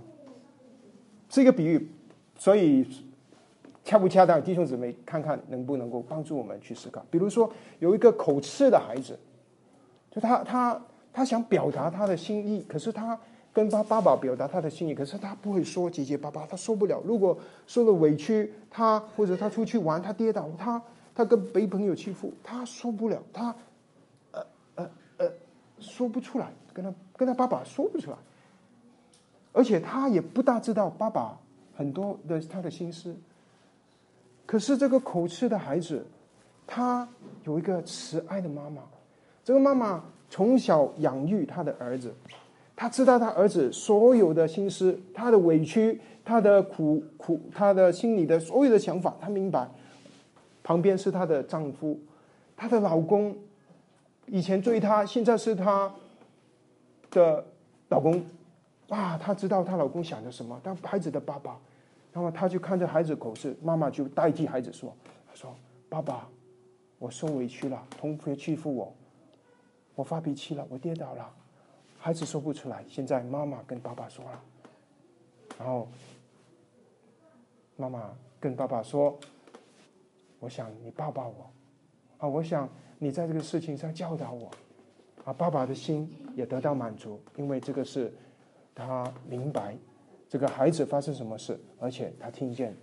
[1.29, 1.89] 是一个比喻，
[2.37, 2.87] 所以
[3.83, 4.41] 恰不恰当？
[4.41, 7.05] 弟兄姊妹，看看能不能够帮助我们去思考。
[7.09, 9.17] 比如说，有一个口吃的孩子，
[10.11, 10.81] 就他他
[11.13, 13.17] 他想表达他的心意，可是他。
[13.55, 17.01] 跟他爸爸表达他的心意，可是他不会说结结巴巴，他受不了。
[17.05, 20.81] 如果受了委屈，他或者他出去玩，他跌倒，他
[21.15, 23.55] 他跟被朋友欺负，他说不了，他
[24.31, 25.31] 呃呃呃
[25.79, 28.17] 说不出来，跟他跟他爸爸说不出来，
[29.53, 31.37] 而且他也不大知道爸爸
[31.75, 33.15] 很多的他的心思。
[34.45, 36.05] 可是这个口吃的孩子，
[36.67, 37.07] 他
[37.45, 38.81] 有一个慈爱的妈妈，
[39.43, 42.13] 这个妈妈从小养育他的儿子。
[42.75, 49.67] 他知道他儿子所有的心思，他的委屈，他的苦苦，他的心里的所有的想法，他明白。
[50.61, 51.99] 旁边是她的丈夫，
[52.57, 53.35] 她的老公，
[54.25, 55.93] 以前追她，现在是她
[57.15, 57.43] 的
[57.89, 58.23] 老公。
[58.89, 61.57] 哇，她知道她老公想着什么，当孩子的爸爸。
[62.13, 64.95] 那么她就看着孩子口是，妈妈就代替孩子说
[65.27, 65.55] ：“她说，
[65.89, 66.27] 爸爸，
[66.99, 68.93] 我受委屈了，同学欺负我，
[69.95, 71.33] 我发脾气了，我跌倒了。”
[71.97, 74.41] 孩子说不出来，现在妈妈跟爸爸说了，
[75.57, 75.87] 然后
[77.75, 79.17] 妈妈跟爸爸说
[80.39, 81.49] ：“我想你抱抱我，
[82.19, 84.51] 啊，我想你在这个事情上教导我，
[85.25, 88.13] 啊，爸爸的心也得到满足，因为这个是
[88.73, 89.75] 他明白
[90.29, 92.75] 这个孩子发生什么事，而且他听见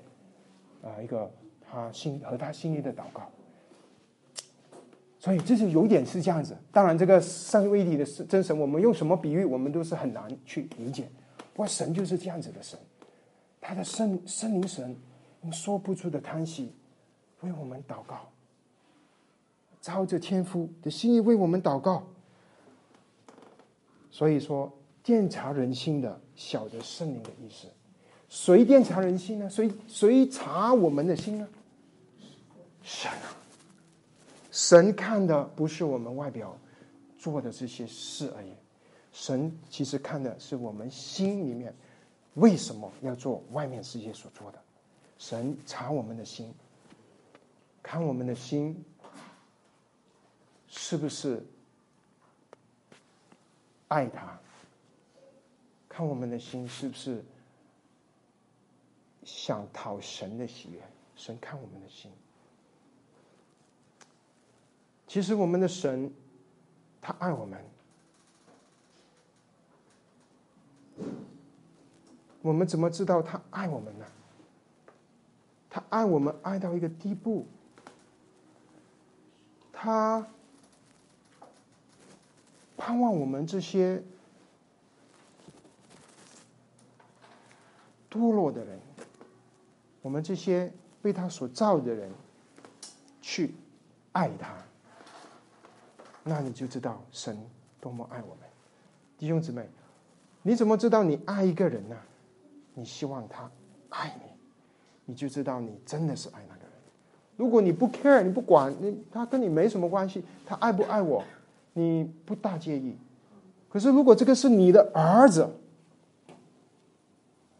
[0.82, 3.30] 啊一个他心和他心意的祷告。”
[5.18, 11.08] 所以这是有点是这样子，当然这个三位一体的真神，我们用什么比喻，我们都是很难去理解。
[11.54, 12.76] 不过神就是这样子的神，
[13.60, 14.96] 他的圣圣灵神
[15.42, 16.74] 用说不出的叹息
[17.42, 18.28] 为我们祷告，
[19.80, 22.02] 照着天父的心意为我们祷告。
[24.12, 24.70] 所以说，
[25.02, 27.66] 鉴察人心的，晓得圣灵的意思。
[28.28, 29.50] 谁鉴察人心呢？
[29.50, 31.48] 谁谁查我们的心呢？
[32.82, 33.36] 神啊！
[34.50, 36.56] 神看的不是我们外表
[37.18, 38.52] 做的这些事而已，
[39.12, 41.74] 神其实看的是我们心里面
[42.34, 44.58] 为什么要做外面世界所做的。
[45.18, 46.52] 神查我们的心，
[47.82, 48.84] 看我们的心
[50.68, 51.42] 是不是
[53.92, 54.38] 爱他，
[55.86, 57.22] 看我们的心是不是
[59.22, 60.80] 想讨神的喜悦。
[61.14, 62.10] 神看我们的心。
[65.06, 66.10] 其实我们的神，
[67.02, 67.62] 他爱我们。
[72.40, 74.06] 我们怎么知道他爱我们呢？
[75.68, 77.46] 他爱我们爱到一个地步，
[79.70, 80.26] 他
[82.76, 84.02] 盼望我们这些
[88.10, 88.78] 堕落的人，
[90.02, 92.10] 我们这些被他所造的人，
[93.20, 93.54] 去
[94.12, 94.54] 爱他。
[96.24, 97.36] 那你就知道神
[97.80, 98.48] 多么爱我们，
[99.18, 99.68] 弟兄姊妹，
[100.42, 101.96] 你怎么知道你爱一个人呢？
[102.74, 103.50] 你希望他
[103.90, 104.30] 爱你，
[105.04, 106.70] 你就知道你真的是爱那个人。
[107.36, 111.24] 如果你不 care，你不管，你他跟你没什么关系，他爱不爱我，
[111.74, 112.96] 你不大介意，
[113.68, 115.48] 可是如果这个是你的儿子，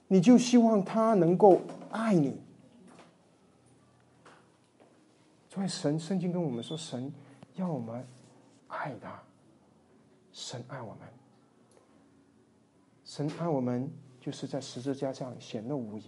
[0.09, 1.61] 你就希望他能够
[1.91, 2.39] 爱你。
[5.49, 7.13] 所以神圣经跟我们说，神
[7.55, 8.07] 要我们
[8.69, 9.23] 爱他，
[10.33, 11.09] 神爱我们，
[13.05, 13.91] 神爱我们
[14.21, 16.05] 就是在十字架上显露无疑。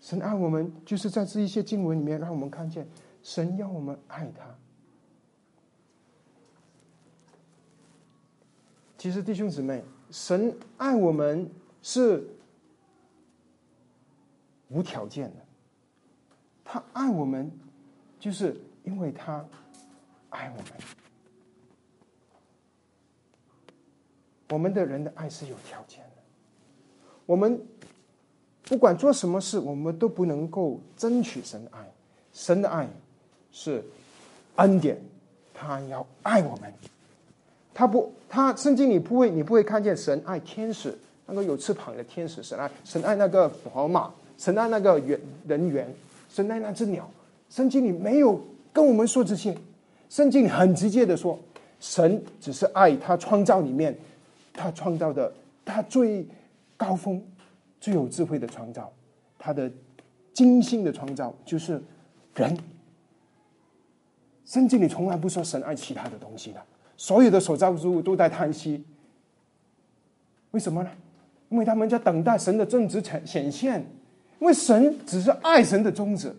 [0.00, 2.88] 神爱我们，就是在这一些经文里面，让我们看见
[3.22, 4.54] 神要我们爱他。
[9.00, 12.22] 其实弟兄姊妹，神爱我们是
[14.68, 15.36] 无条件的。
[16.62, 17.50] 他爱我们，
[18.18, 19.42] 就是因为他
[20.28, 20.66] 爱我们。
[24.50, 26.22] 我们的人的爱是有条件的。
[27.24, 27.58] 我们
[28.64, 31.90] 不管做什么事，我们都不能够争取神的爱。
[32.34, 32.86] 神的爱
[33.50, 33.82] 是
[34.56, 35.02] 恩典，
[35.54, 36.70] 他要爱我们。
[37.74, 40.96] 他不，他圣经里不会，你不会看见神爱天使，
[41.26, 45.86] 那个有翅膀的天使，神爱神爱那个宝马，神爱那个人人员。
[46.32, 47.10] 神爱那只鸟，
[47.48, 48.40] 圣经里没有
[48.72, 49.52] 跟我们说这些，
[50.08, 51.36] 圣经很直接的说，
[51.80, 53.92] 神只是爱他创造里面，
[54.52, 55.32] 他创造的
[55.64, 56.24] 他最
[56.76, 57.20] 高峰、
[57.80, 58.92] 最有智慧的创造，
[59.40, 59.68] 他的
[60.32, 61.82] 精心的创造就是
[62.36, 62.56] 人。
[64.46, 66.62] 圣经里从来不说神爱其他的东西的，
[67.00, 68.84] 所有的所造之物都在叹息，
[70.50, 70.90] 为什么呢？
[71.48, 73.86] 因为他们在等待神的正直显显现。
[74.38, 76.34] 因为神只是爱神的宗旨，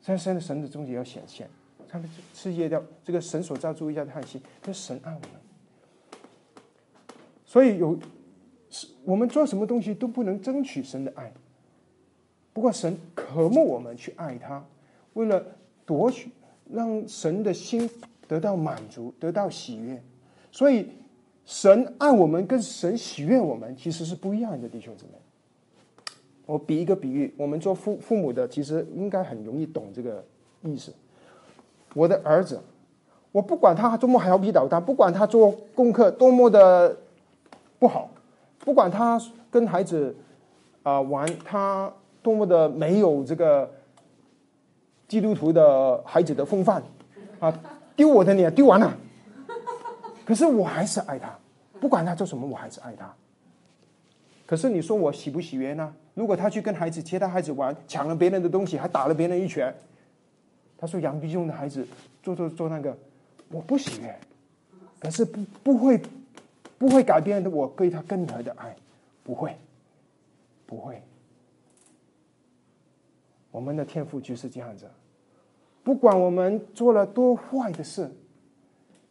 [0.00, 1.48] 在神的神的宗旨要显现，
[1.88, 5.30] 他们世界要这个神所造出一下叹息，是神爱我们，
[7.46, 7.96] 所以有
[9.04, 11.32] 我们做什么东西都不能争取神的爱。
[12.52, 14.64] 不过神渴慕我们去爱他，
[15.12, 15.44] 为了
[15.86, 16.28] 夺取
[16.70, 17.88] 让神的心
[18.28, 20.02] 得到满足，得到喜悦，
[20.50, 20.88] 所以。
[21.44, 25.10] 神爱我们跟神喜悦我们其实是不一样的，弟兄姊妹。
[26.46, 30.24] 我比一个比喻，我们做父父母的其实应该很容易懂这个
[30.62, 30.94] 意思。
[31.94, 32.60] 我的儿子，
[33.32, 36.96] 我不管他多么调皮捣蛋，不管他做功课多么的
[37.80, 38.08] 不好，
[38.60, 40.14] 不管他跟孩子
[40.84, 41.92] 啊玩他
[42.22, 43.68] 多么的没有这个
[45.12, 46.82] 基督徒的孩子的风范
[47.38, 47.52] 啊，
[47.94, 48.96] 丢我的脸丢完了。
[50.24, 51.38] 可是我还是爱他，
[51.78, 53.14] 不管他做什么，我还是爱他。
[54.46, 55.94] 可是你说我喜不喜悦呢？
[56.14, 59.70] 如果他去跟孩子、其他孩子玩，抢了别人的东西，还打了别人一拳，
[60.78, 61.86] 他说杨必中的孩子
[62.22, 62.96] 做做做那个，
[63.50, 64.18] 我不喜悦。
[64.98, 66.00] 可是不不会
[66.78, 68.74] 不会改变的，我对他更多的爱，
[69.22, 69.54] 不会
[70.64, 71.02] 不会。
[73.50, 74.86] 我们的天赋就是这样子，
[75.84, 78.10] 不管我们做了多坏的事。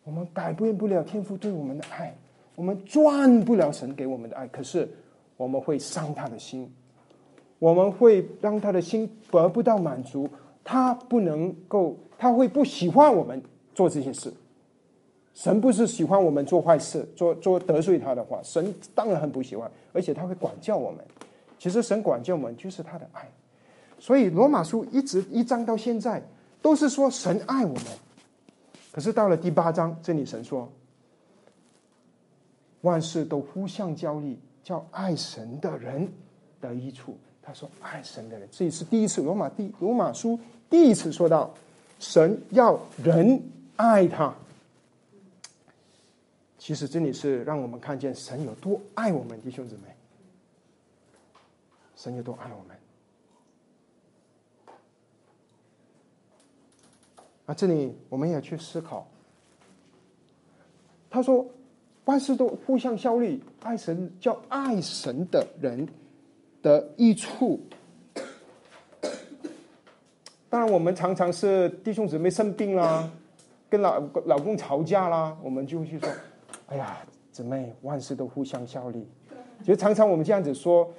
[0.03, 2.11] 我们改变不了天父对我们的爱，
[2.55, 4.47] 我们赚不了神给我们的爱。
[4.47, 4.89] 可是
[5.37, 6.67] 我们会伤他的心，
[7.59, 10.27] 我们会让他的心得不到满足。
[10.63, 13.39] 他不能够，他会不喜欢我们
[13.75, 14.33] 做这些事。
[15.35, 20.99] 神不是喜欢我们做坏事，做做得罪他的话，神当然很不喜欢，而且他会管教我们。
[21.59, 23.29] 其实神管教我们就是他的爱。
[23.99, 26.21] 所以罗马书一直一章到现在
[26.61, 27.83] 都是说神爱我们。
[28.91, 30.69] 可是到了第八章，这里神说
[32.81, 36.11] ：“万事都互相交易，叫爱神的人
[36.59, 39.21] 得益处。”他说：“爱神的人，这也是第一次。
[39.21, 40.39] 罗马第罗马书
[40.69, 41.53] 第一次说到，
[41.99, 43.41] 神要人
[43.77, 44.35] 爱他。
[46.59, 49.95] 其实这里是让我们看见神有多爱我们，弟兄姊妹，
[51.95, 52.77] 神有多爱我们。”
[57.53, 59.07] 这里我们也去思考。
[61.09, 61.45] 他说
[62.05, 65.87] ：“万事都互相效力，爱神叫爱神的人
[66.61, 67.59] 的益处。”
[70.49, 73.09] 当然，我们常常是弟兄姊妹生病啦，
[73.69, 76.09] 跟老老公吵架啦，我们就会去说
[76.67, 76.97] ：“哎呀，
[77.31, 79.07] 姊妹，万事都互相效力。”
[79.59, 80.91] 其实常常我们这样子说，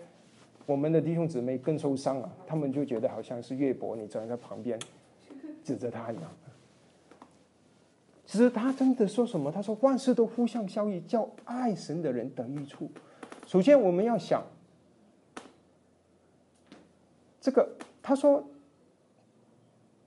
[0.67, 4.79] 我们的弟兄姊妹更受伤了，他们就觉得好像是岳伯你站在旁边。
[5.65, 6.31] 指责他一样，
[8.27, 9.53] 其实他真的说什么？
[9.53, 12.91] 他说万事都互相效益，叫爱神的人得益处。
[13.47, 14.43] 首先，我们要想
[17.41, 17.69] 这个，
[18.03, 18.43] 他说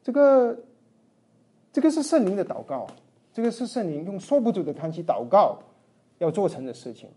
[0.02, 0.58] 这个
[1.72, 2.88] 这个是圣灵的祷告，
[3.34, 5.60] 这个是圣灵用说不准的叹息祷告
[6.18, 7.10] 要做成的事情。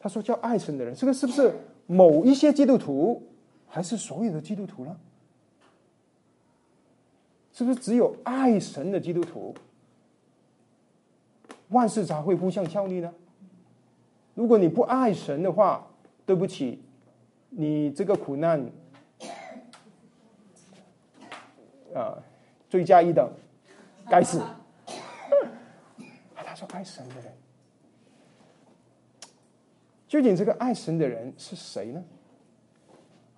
[0.00, 1.54] 他说叫爱神的人，这个是不是
[1.86, 3.22] 某一些基督徒，
[3.68, 4.96] 还是所有的基督徒呢？
[7.52, 9.54] 是不是只有爱神的基督徒
[11.68, 13.12] 万事才会互相效力呢？
[14.34, 15.86] 如果你不爱神的话，
[16.24, 16.82] 对不起，
[17.50, 18.70] 你这个苦难，
[21.94, 22.16] 啊，
[22.70, 23.30] 罪加一等，
[24.08, 24.40] 该死。
[26.34, 27.32] 他说爱神的人，
[30.08, 32.04] 究竟这个爱神的人是谁呢？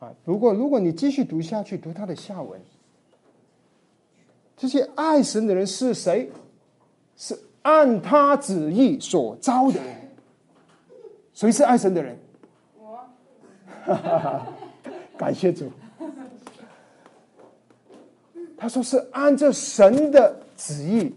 [0.01, 2.61] 啊，如果如果你继续读下去，读他的下文，
[4.57, 6.31] 这些爱神的人是谁？
[7.17, 10.11] 是按他旨意所招的人。
[11.33, 12.19] 谁是爱神的人？
[12.79, 13.07] 我。
[15.17, 15.71] 感谢主。
[18.57, 21.15] 他说是按照神的旨意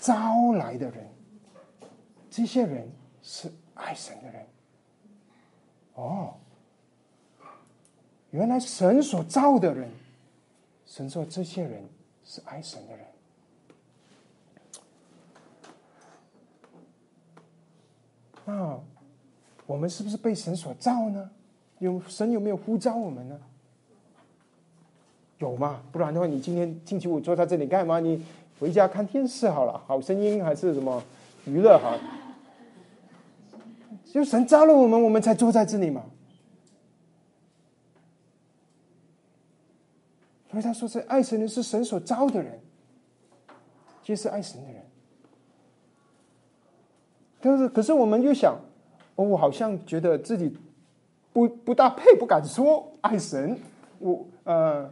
[0.00, 1.06] 招来的人。
[2.30, 2.90] 这些人
[3.22, 4.46] 是爱神的人。
[5.94, 6.34] 哦，
[8.30, 9.90] 原来神所造的人，
[10.86, 11.82] 神说这些人
[12.30, 13.06] 是爱神的人。
[18.44, 18.78] 那
[19.66, 21.30] 我们是不是被神所造呢？
[21.78, 23.40] 有神有没有呼召我们呢？
[25.38, 25.82] 有吗？
[25.90, 27.98] 不然的话，你今天星期五坐在这里干嘛？
[27.98, 28.22] 你
[28.60, 31.02] 回家看电视好了，好声音还是什么
[31.46, 31.96] 娱乐好？
[34.12, 36.04] 就神招了我们，我们才坐在这里嘛。
[40.50, 42.58] 所以他说：“是爱神的是神所招的人，
[44.02, 44.82] 就是爱神的人。”
[47.40, 48.58] 但是，可是我们又想，
[49.16, 50.56] 哦，我好像觉得自己
[51.34, 53.58] 不不大配，不敢说爱神。
[53.98, 54.90] 我呃，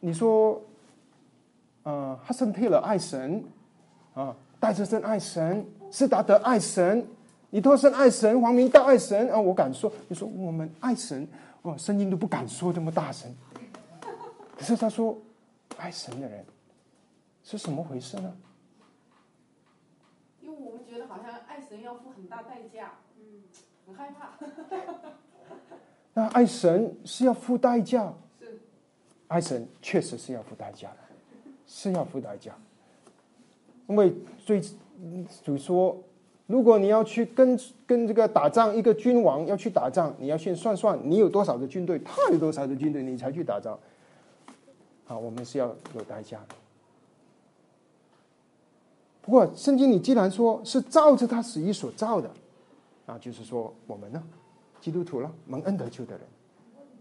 [0.00, 0.60] 你说，
[1.82, 3.44] 呃，哈森泰勒爱神
[4.14, 7.06] 啊，戴哲森爱神，斯达德爱神，
[7.50, 11.28] 尼托森爱神，黄明道爱神啊，我敢说，你说我们爱神。
[11.64, 13.34] 哦，声音都不敢说这么大声。
[14.54, 15.16] 可是他说，
[15.78, 16.44] 爱神的人
[17.42, 18.36] 是什么回事呢？
[20.42, 23.42] 因为我们觉得好像爱神要付很大代价，嗯，
[23.86, 24.38] 很害怕。
[26.12, 28.12] 那爱神是要付代价？
[28.38, 28.60] 是。
[29.28, 30.98] 爱神确实是要付代价的，
[31.66, 32.54] 是要付代价。
[33.86, 34.60] 因为最
[35.42, 35.98] 就说。
[36.46, 43.78] 如果你要去跟跟这个打仗，一个君王要去打仗，你要先算算你有多少的军队，他有多少的军队，你才去打仗。
[45.06, 46.54] 啊，我们是要有代价的。
[49.22, 52.30] 不过圣经，里既然说是照着他旨意所造的，
[53.06, 54.22] 啊，就是说我们呢，
[54.82, 56.26] 基督徒了，蒙恩得救的人，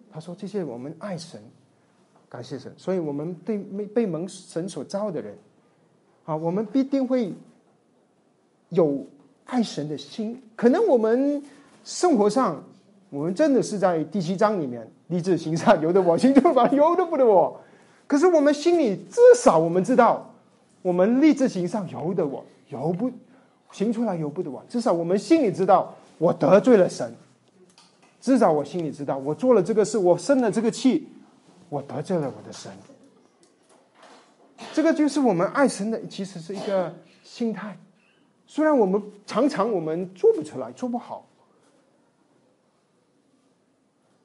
[0.09, 1.41] 他说这些我们爱神，
[2.29, 5.37] 感谢神，所以我们对被被蒙神所造的人，
[6.23, 7.33] 啊，我们必定会
[8.69, 9.05] 有。
[9.45, 11.43] 爱神的心，可能我们
[11.83, 12.63] 生活上，
[13.09, 17.59] 我们真的是在第七章里面立志行善，由得我行，就把由得不得我。
[18.07, 20.33] 可是我们心里至少我们知道，
[20.81, 23.11] 我们立志行善由得我，由不
[23.71, 24.63] 行出来由不得我。
[24.69, 27.13] 至少我们心里知道，我得罪了神。
[28.21, 31.07] 至少我心里知道，我做了这个事，我生了这个气，
[31.69, 32.71] 我得罪了我的神。
[34.73, 37.77] 这个就是我们爱神的，其实是一个心态。
[38.45, 41.25] 虽然我们常常我们做不出来，做不好，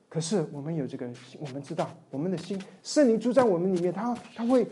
[0.09, 1.09] 可是我们有这个，
[1.39, 4.66] 我们知道我们的心圣灵住在我们里面，他他会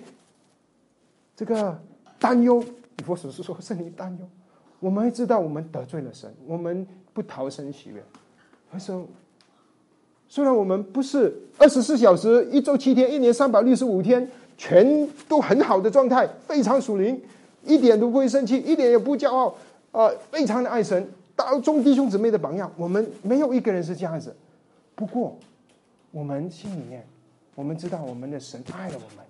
[1.35, 1.81] 这个
[2.19, 2.63] 担忧。
[2.99, 4.27] 你佛所是说圣灵担忧，
[4.81, 8.03] 我们会知道我们得罪了神，我们不逃生喜悦。
[8.73, 9.07] 他说，
[10.29, 17.23] 虽然我们不是二十四小时、一周七天、一年三百六十五天全都很好的状态，非常属灵。
[17.67, 19.55] 一点都不会生气，一点也不骄傲，
[19.93, 22.71] 呃，非常的爱神，当众弟兄姊妹的榜样。
[22.77, 24.35] 我们没有一个人是这样子。
[24.95, 25.37] 不过，
[26.11, 27.07] 我们心里面，
[27.55, 29.25] 我们知道我们的神爱了我们，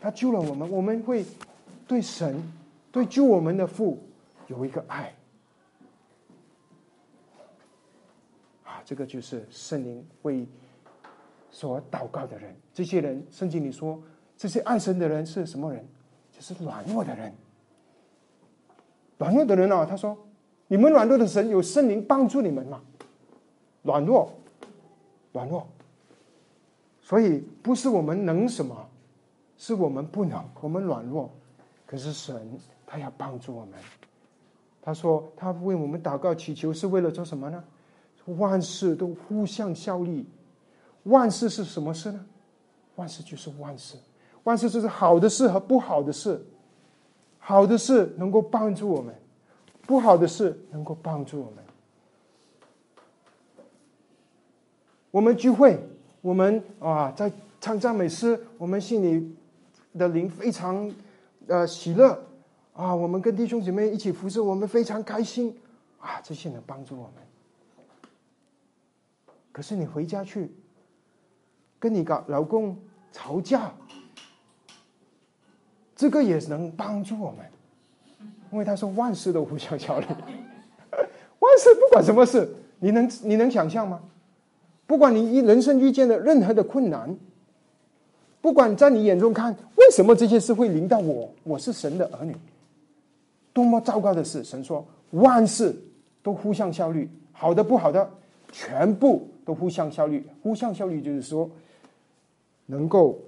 [0.00, 1.24] 他救了我们，我们会
[1.86, 2.42] 对神、
[2.90, 3.98] 对救我们的父
[4.48, 5.12] 有一个爱。
[8.64, 10.46] 啊，这个就是圣灵为
[11.50, 12.54] 所祷告的人。
[12.72, 14.00] 这些人，圣经里说，
[14.36, 15.86] 这些爱神的人是什么人？
[16.30, 17.32] 就是软弱的人。
[19.18, 20.16] 软弱的人啊，他说
[20.68, 22.80] ：“你们软弱的神有圣灵帮助你们吗？”
[23.82, 24.32] 软弱，
[25.32, 25.66] 软弱，
[27.02, 28.88] 所以不是我们能什么，
[29.56, 31.30] 是我们不能，我们软弱。
[31.86, 33.74] 可是神他要帮助我们。
[34.82, 37.62] 他说他为我们祷告祈求是为了做什么呢？
[38.36, 40.26] 万事都互相效力。
[41.04, 42.24] 万事是什么事呢？
[42.96, 43.96] 万事就是万事，
[44.44, 46.44] 万事就是好的事和不好的事。
[47.48, 49.14] 好的事能够帮助我们，
[49.86, 51.64] 不好的事能够帮助我们。
[55.10, 55.82] 我们聚会，
[56.20, 59.34] 我们啊，在唱赞美诗，我们心里
[59.98, 60.92] 的灵非常
[61.46, 62.22] 呃喜乐
[62.74, 65.58] 啊，我们跟弟兄姐妹一起服侍，我们非常开心
[66.00, 67.14] 啊，这些能帮助我们。
[69.52, 70.54] 可是你回家去
[71.78, 72.76] 跟你搞老公
[73.10, 73.72] 吵架，
[75.98, 77.38] 这个也能帮助我们，
[78.52, 80.06] 因为他说万事都互相效力，
[81.40, 84.00] 万事不管什么事，你能你能想象吗？
[84.86, 87.14] 不管你一人生遇见的任何的困难，
[88.40, 92.34] 不管在你眼中看为什么这些事会临到我，我是神的儿女，
[93.52, 94.44] 多么糟糕的事！
[94.44, 95.74] 神说万事
[96.22, 98.08] 都互相效力，好的不好的
[98.52, 100.24] 全部都互相效力。
[100.44, 101.50] 互相效力就是说，
[102.66, 103.18] 能够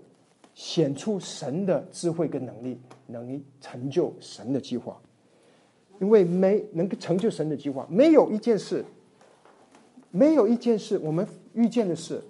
[0.61, 5.01] 显出神的智慧跟能力，能成就神的计划。
[6.03, 8.85] 因为没能够成就神的计划，没有一件事，
[10.11, 11.27] 没有一件事我们。
[11.53, 12.23] 遇见的是，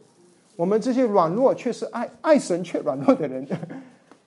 [0.56, 3.46] 我们这些软弱却是爱爱神却软弱的人，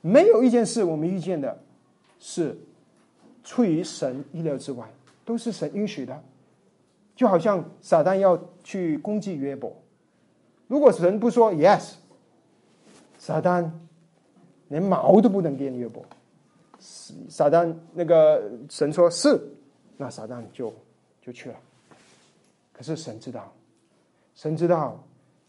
[0.01, 1.63] 没有一件事我们遇见的
[2.19, 2.55] 是
[3.43, 4.87] 出于神意料之外，
[5.25, 6.23] 都是神允许的。
[7.15, 9.75] 就好像撒旦要去攻击约伯，
[10.67, 11.93] 如果神不说 yes，
[13.17, 13.71] 撒旦
[14.73, 16.03] 连毛都不能变约伯。
[17.29, 19.39] 撒旦那个神说是，
[19.97, 20.73] 那撒旦就
[21.21, 21.55] 就去了。
[22.71, 23.53] 可是神知道。
[24.33, 24.99] 神知道，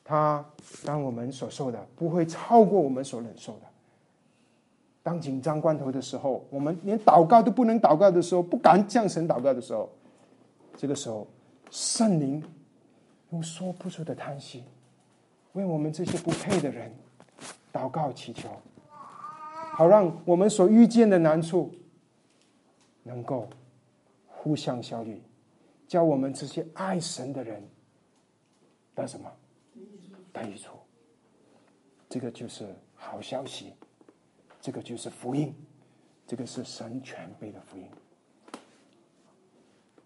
[0.05, 0.45] 他
[0.85, 3.61] 让我们所受的不会超过我们所忍受的。
[5.03, 9.89] 当紧张关头的时候，我们连祷告都不能祷告的时候，不敢向神祷告的时候，
[10.77, 11.27] 这个时候，
[11.71, 12.45] 圣灵
[13.31, 14.65] 用说不出的叹息，
[15.55, 16.93] 为我们这些不配的人
[17.73, 18.51] 祷告祈求，
[19.77, 21.75] 好让我们所遇见的难处
[23.03, 23.49] 能够
[24.27, 25.21] 互相效力，
[25.89, 27.63] 教我们这些爱神的人。
[28.95, 29.29] 得什么？
[30.33, 30.79] 得益处。
[32.09, 33.73] 这个就是好消息，
[34.61, 35.53] 这个就是福音，
[36.25, 37.89] 这个是神全备的福音。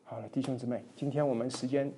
[0.05, 1.93] 好了，弟兄姊妹，今天我们时间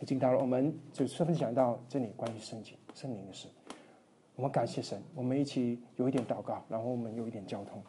[0.00, 3.48] 已经到了，我们就分享到这里关于圣经、圣灵的事。
[4.36, 7.82] 我们感谢神，我们一起有一点祷告，然后我们有一点交通。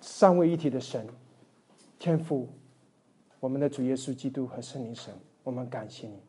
[0.00, 1.06] 三位一体的神，
[1.98, 2.48] 天父，
[3.40, 6.20] 我们的主耶稣基督和圣灵神，我们感谢你。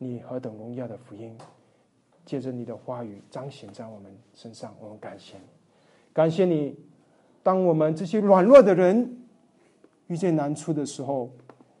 [0.00, 1.36] 你何等荣耀的福音，
[2.24, 5.44] 借着你的话语彰显在我们身上，我们感谢你，
[6.12, 6.78] 感谢你。
[7.42, 9.18] 当我们这些软弱的人
[10.06, 11.30] 遇见难处的时候，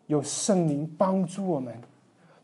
[0.06, 1.72] 有圣灵帮助我们；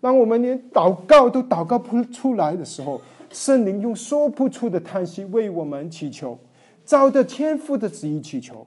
[0.00, 3.00] 当我们连祷告都祷告不出来的时候，
[3.34, 6.38] 圣灵用说不出的叹息为我们祈求，
[6.86, 8.66] 照着天父的旨意祈求，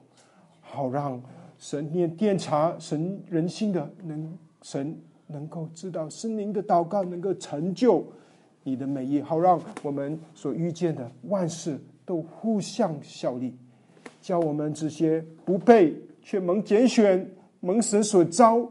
[0.60, 1.20] 好让
[1.58, 4.96] 神念电查神人心的能神。
[5.30, 8.02] 能够知道圣灵的祷告能够成就
[8.62, 13.54] 你的美意，好让我们所遇见的万事都互相效力，
[14.22, 18.66] 叫我们这些不配却蒙拣选、蒙神所招、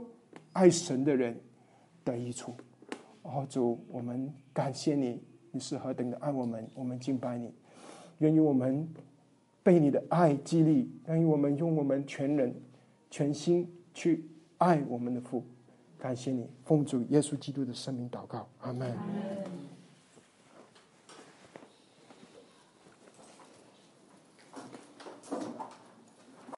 [0.52, 1.40] 爱神的人
[2.04, 2.52] 得益处。
[3.22, 5.22] 哦，主，我们感谢你，
[5.58, 7.52] 你是何等的爱我们，我们敬拜你。
[8.20, 8.88] 愿意我们
[9.64, 12.54] 被你的爱激励，愿意我们用我们全人、
[13.10, 14.24] 全心去
[14.60, 15.44] 爱我们的父。
[15.98, 18.96] 感谢你，奉主耶稣基督的生命祷告，阿门。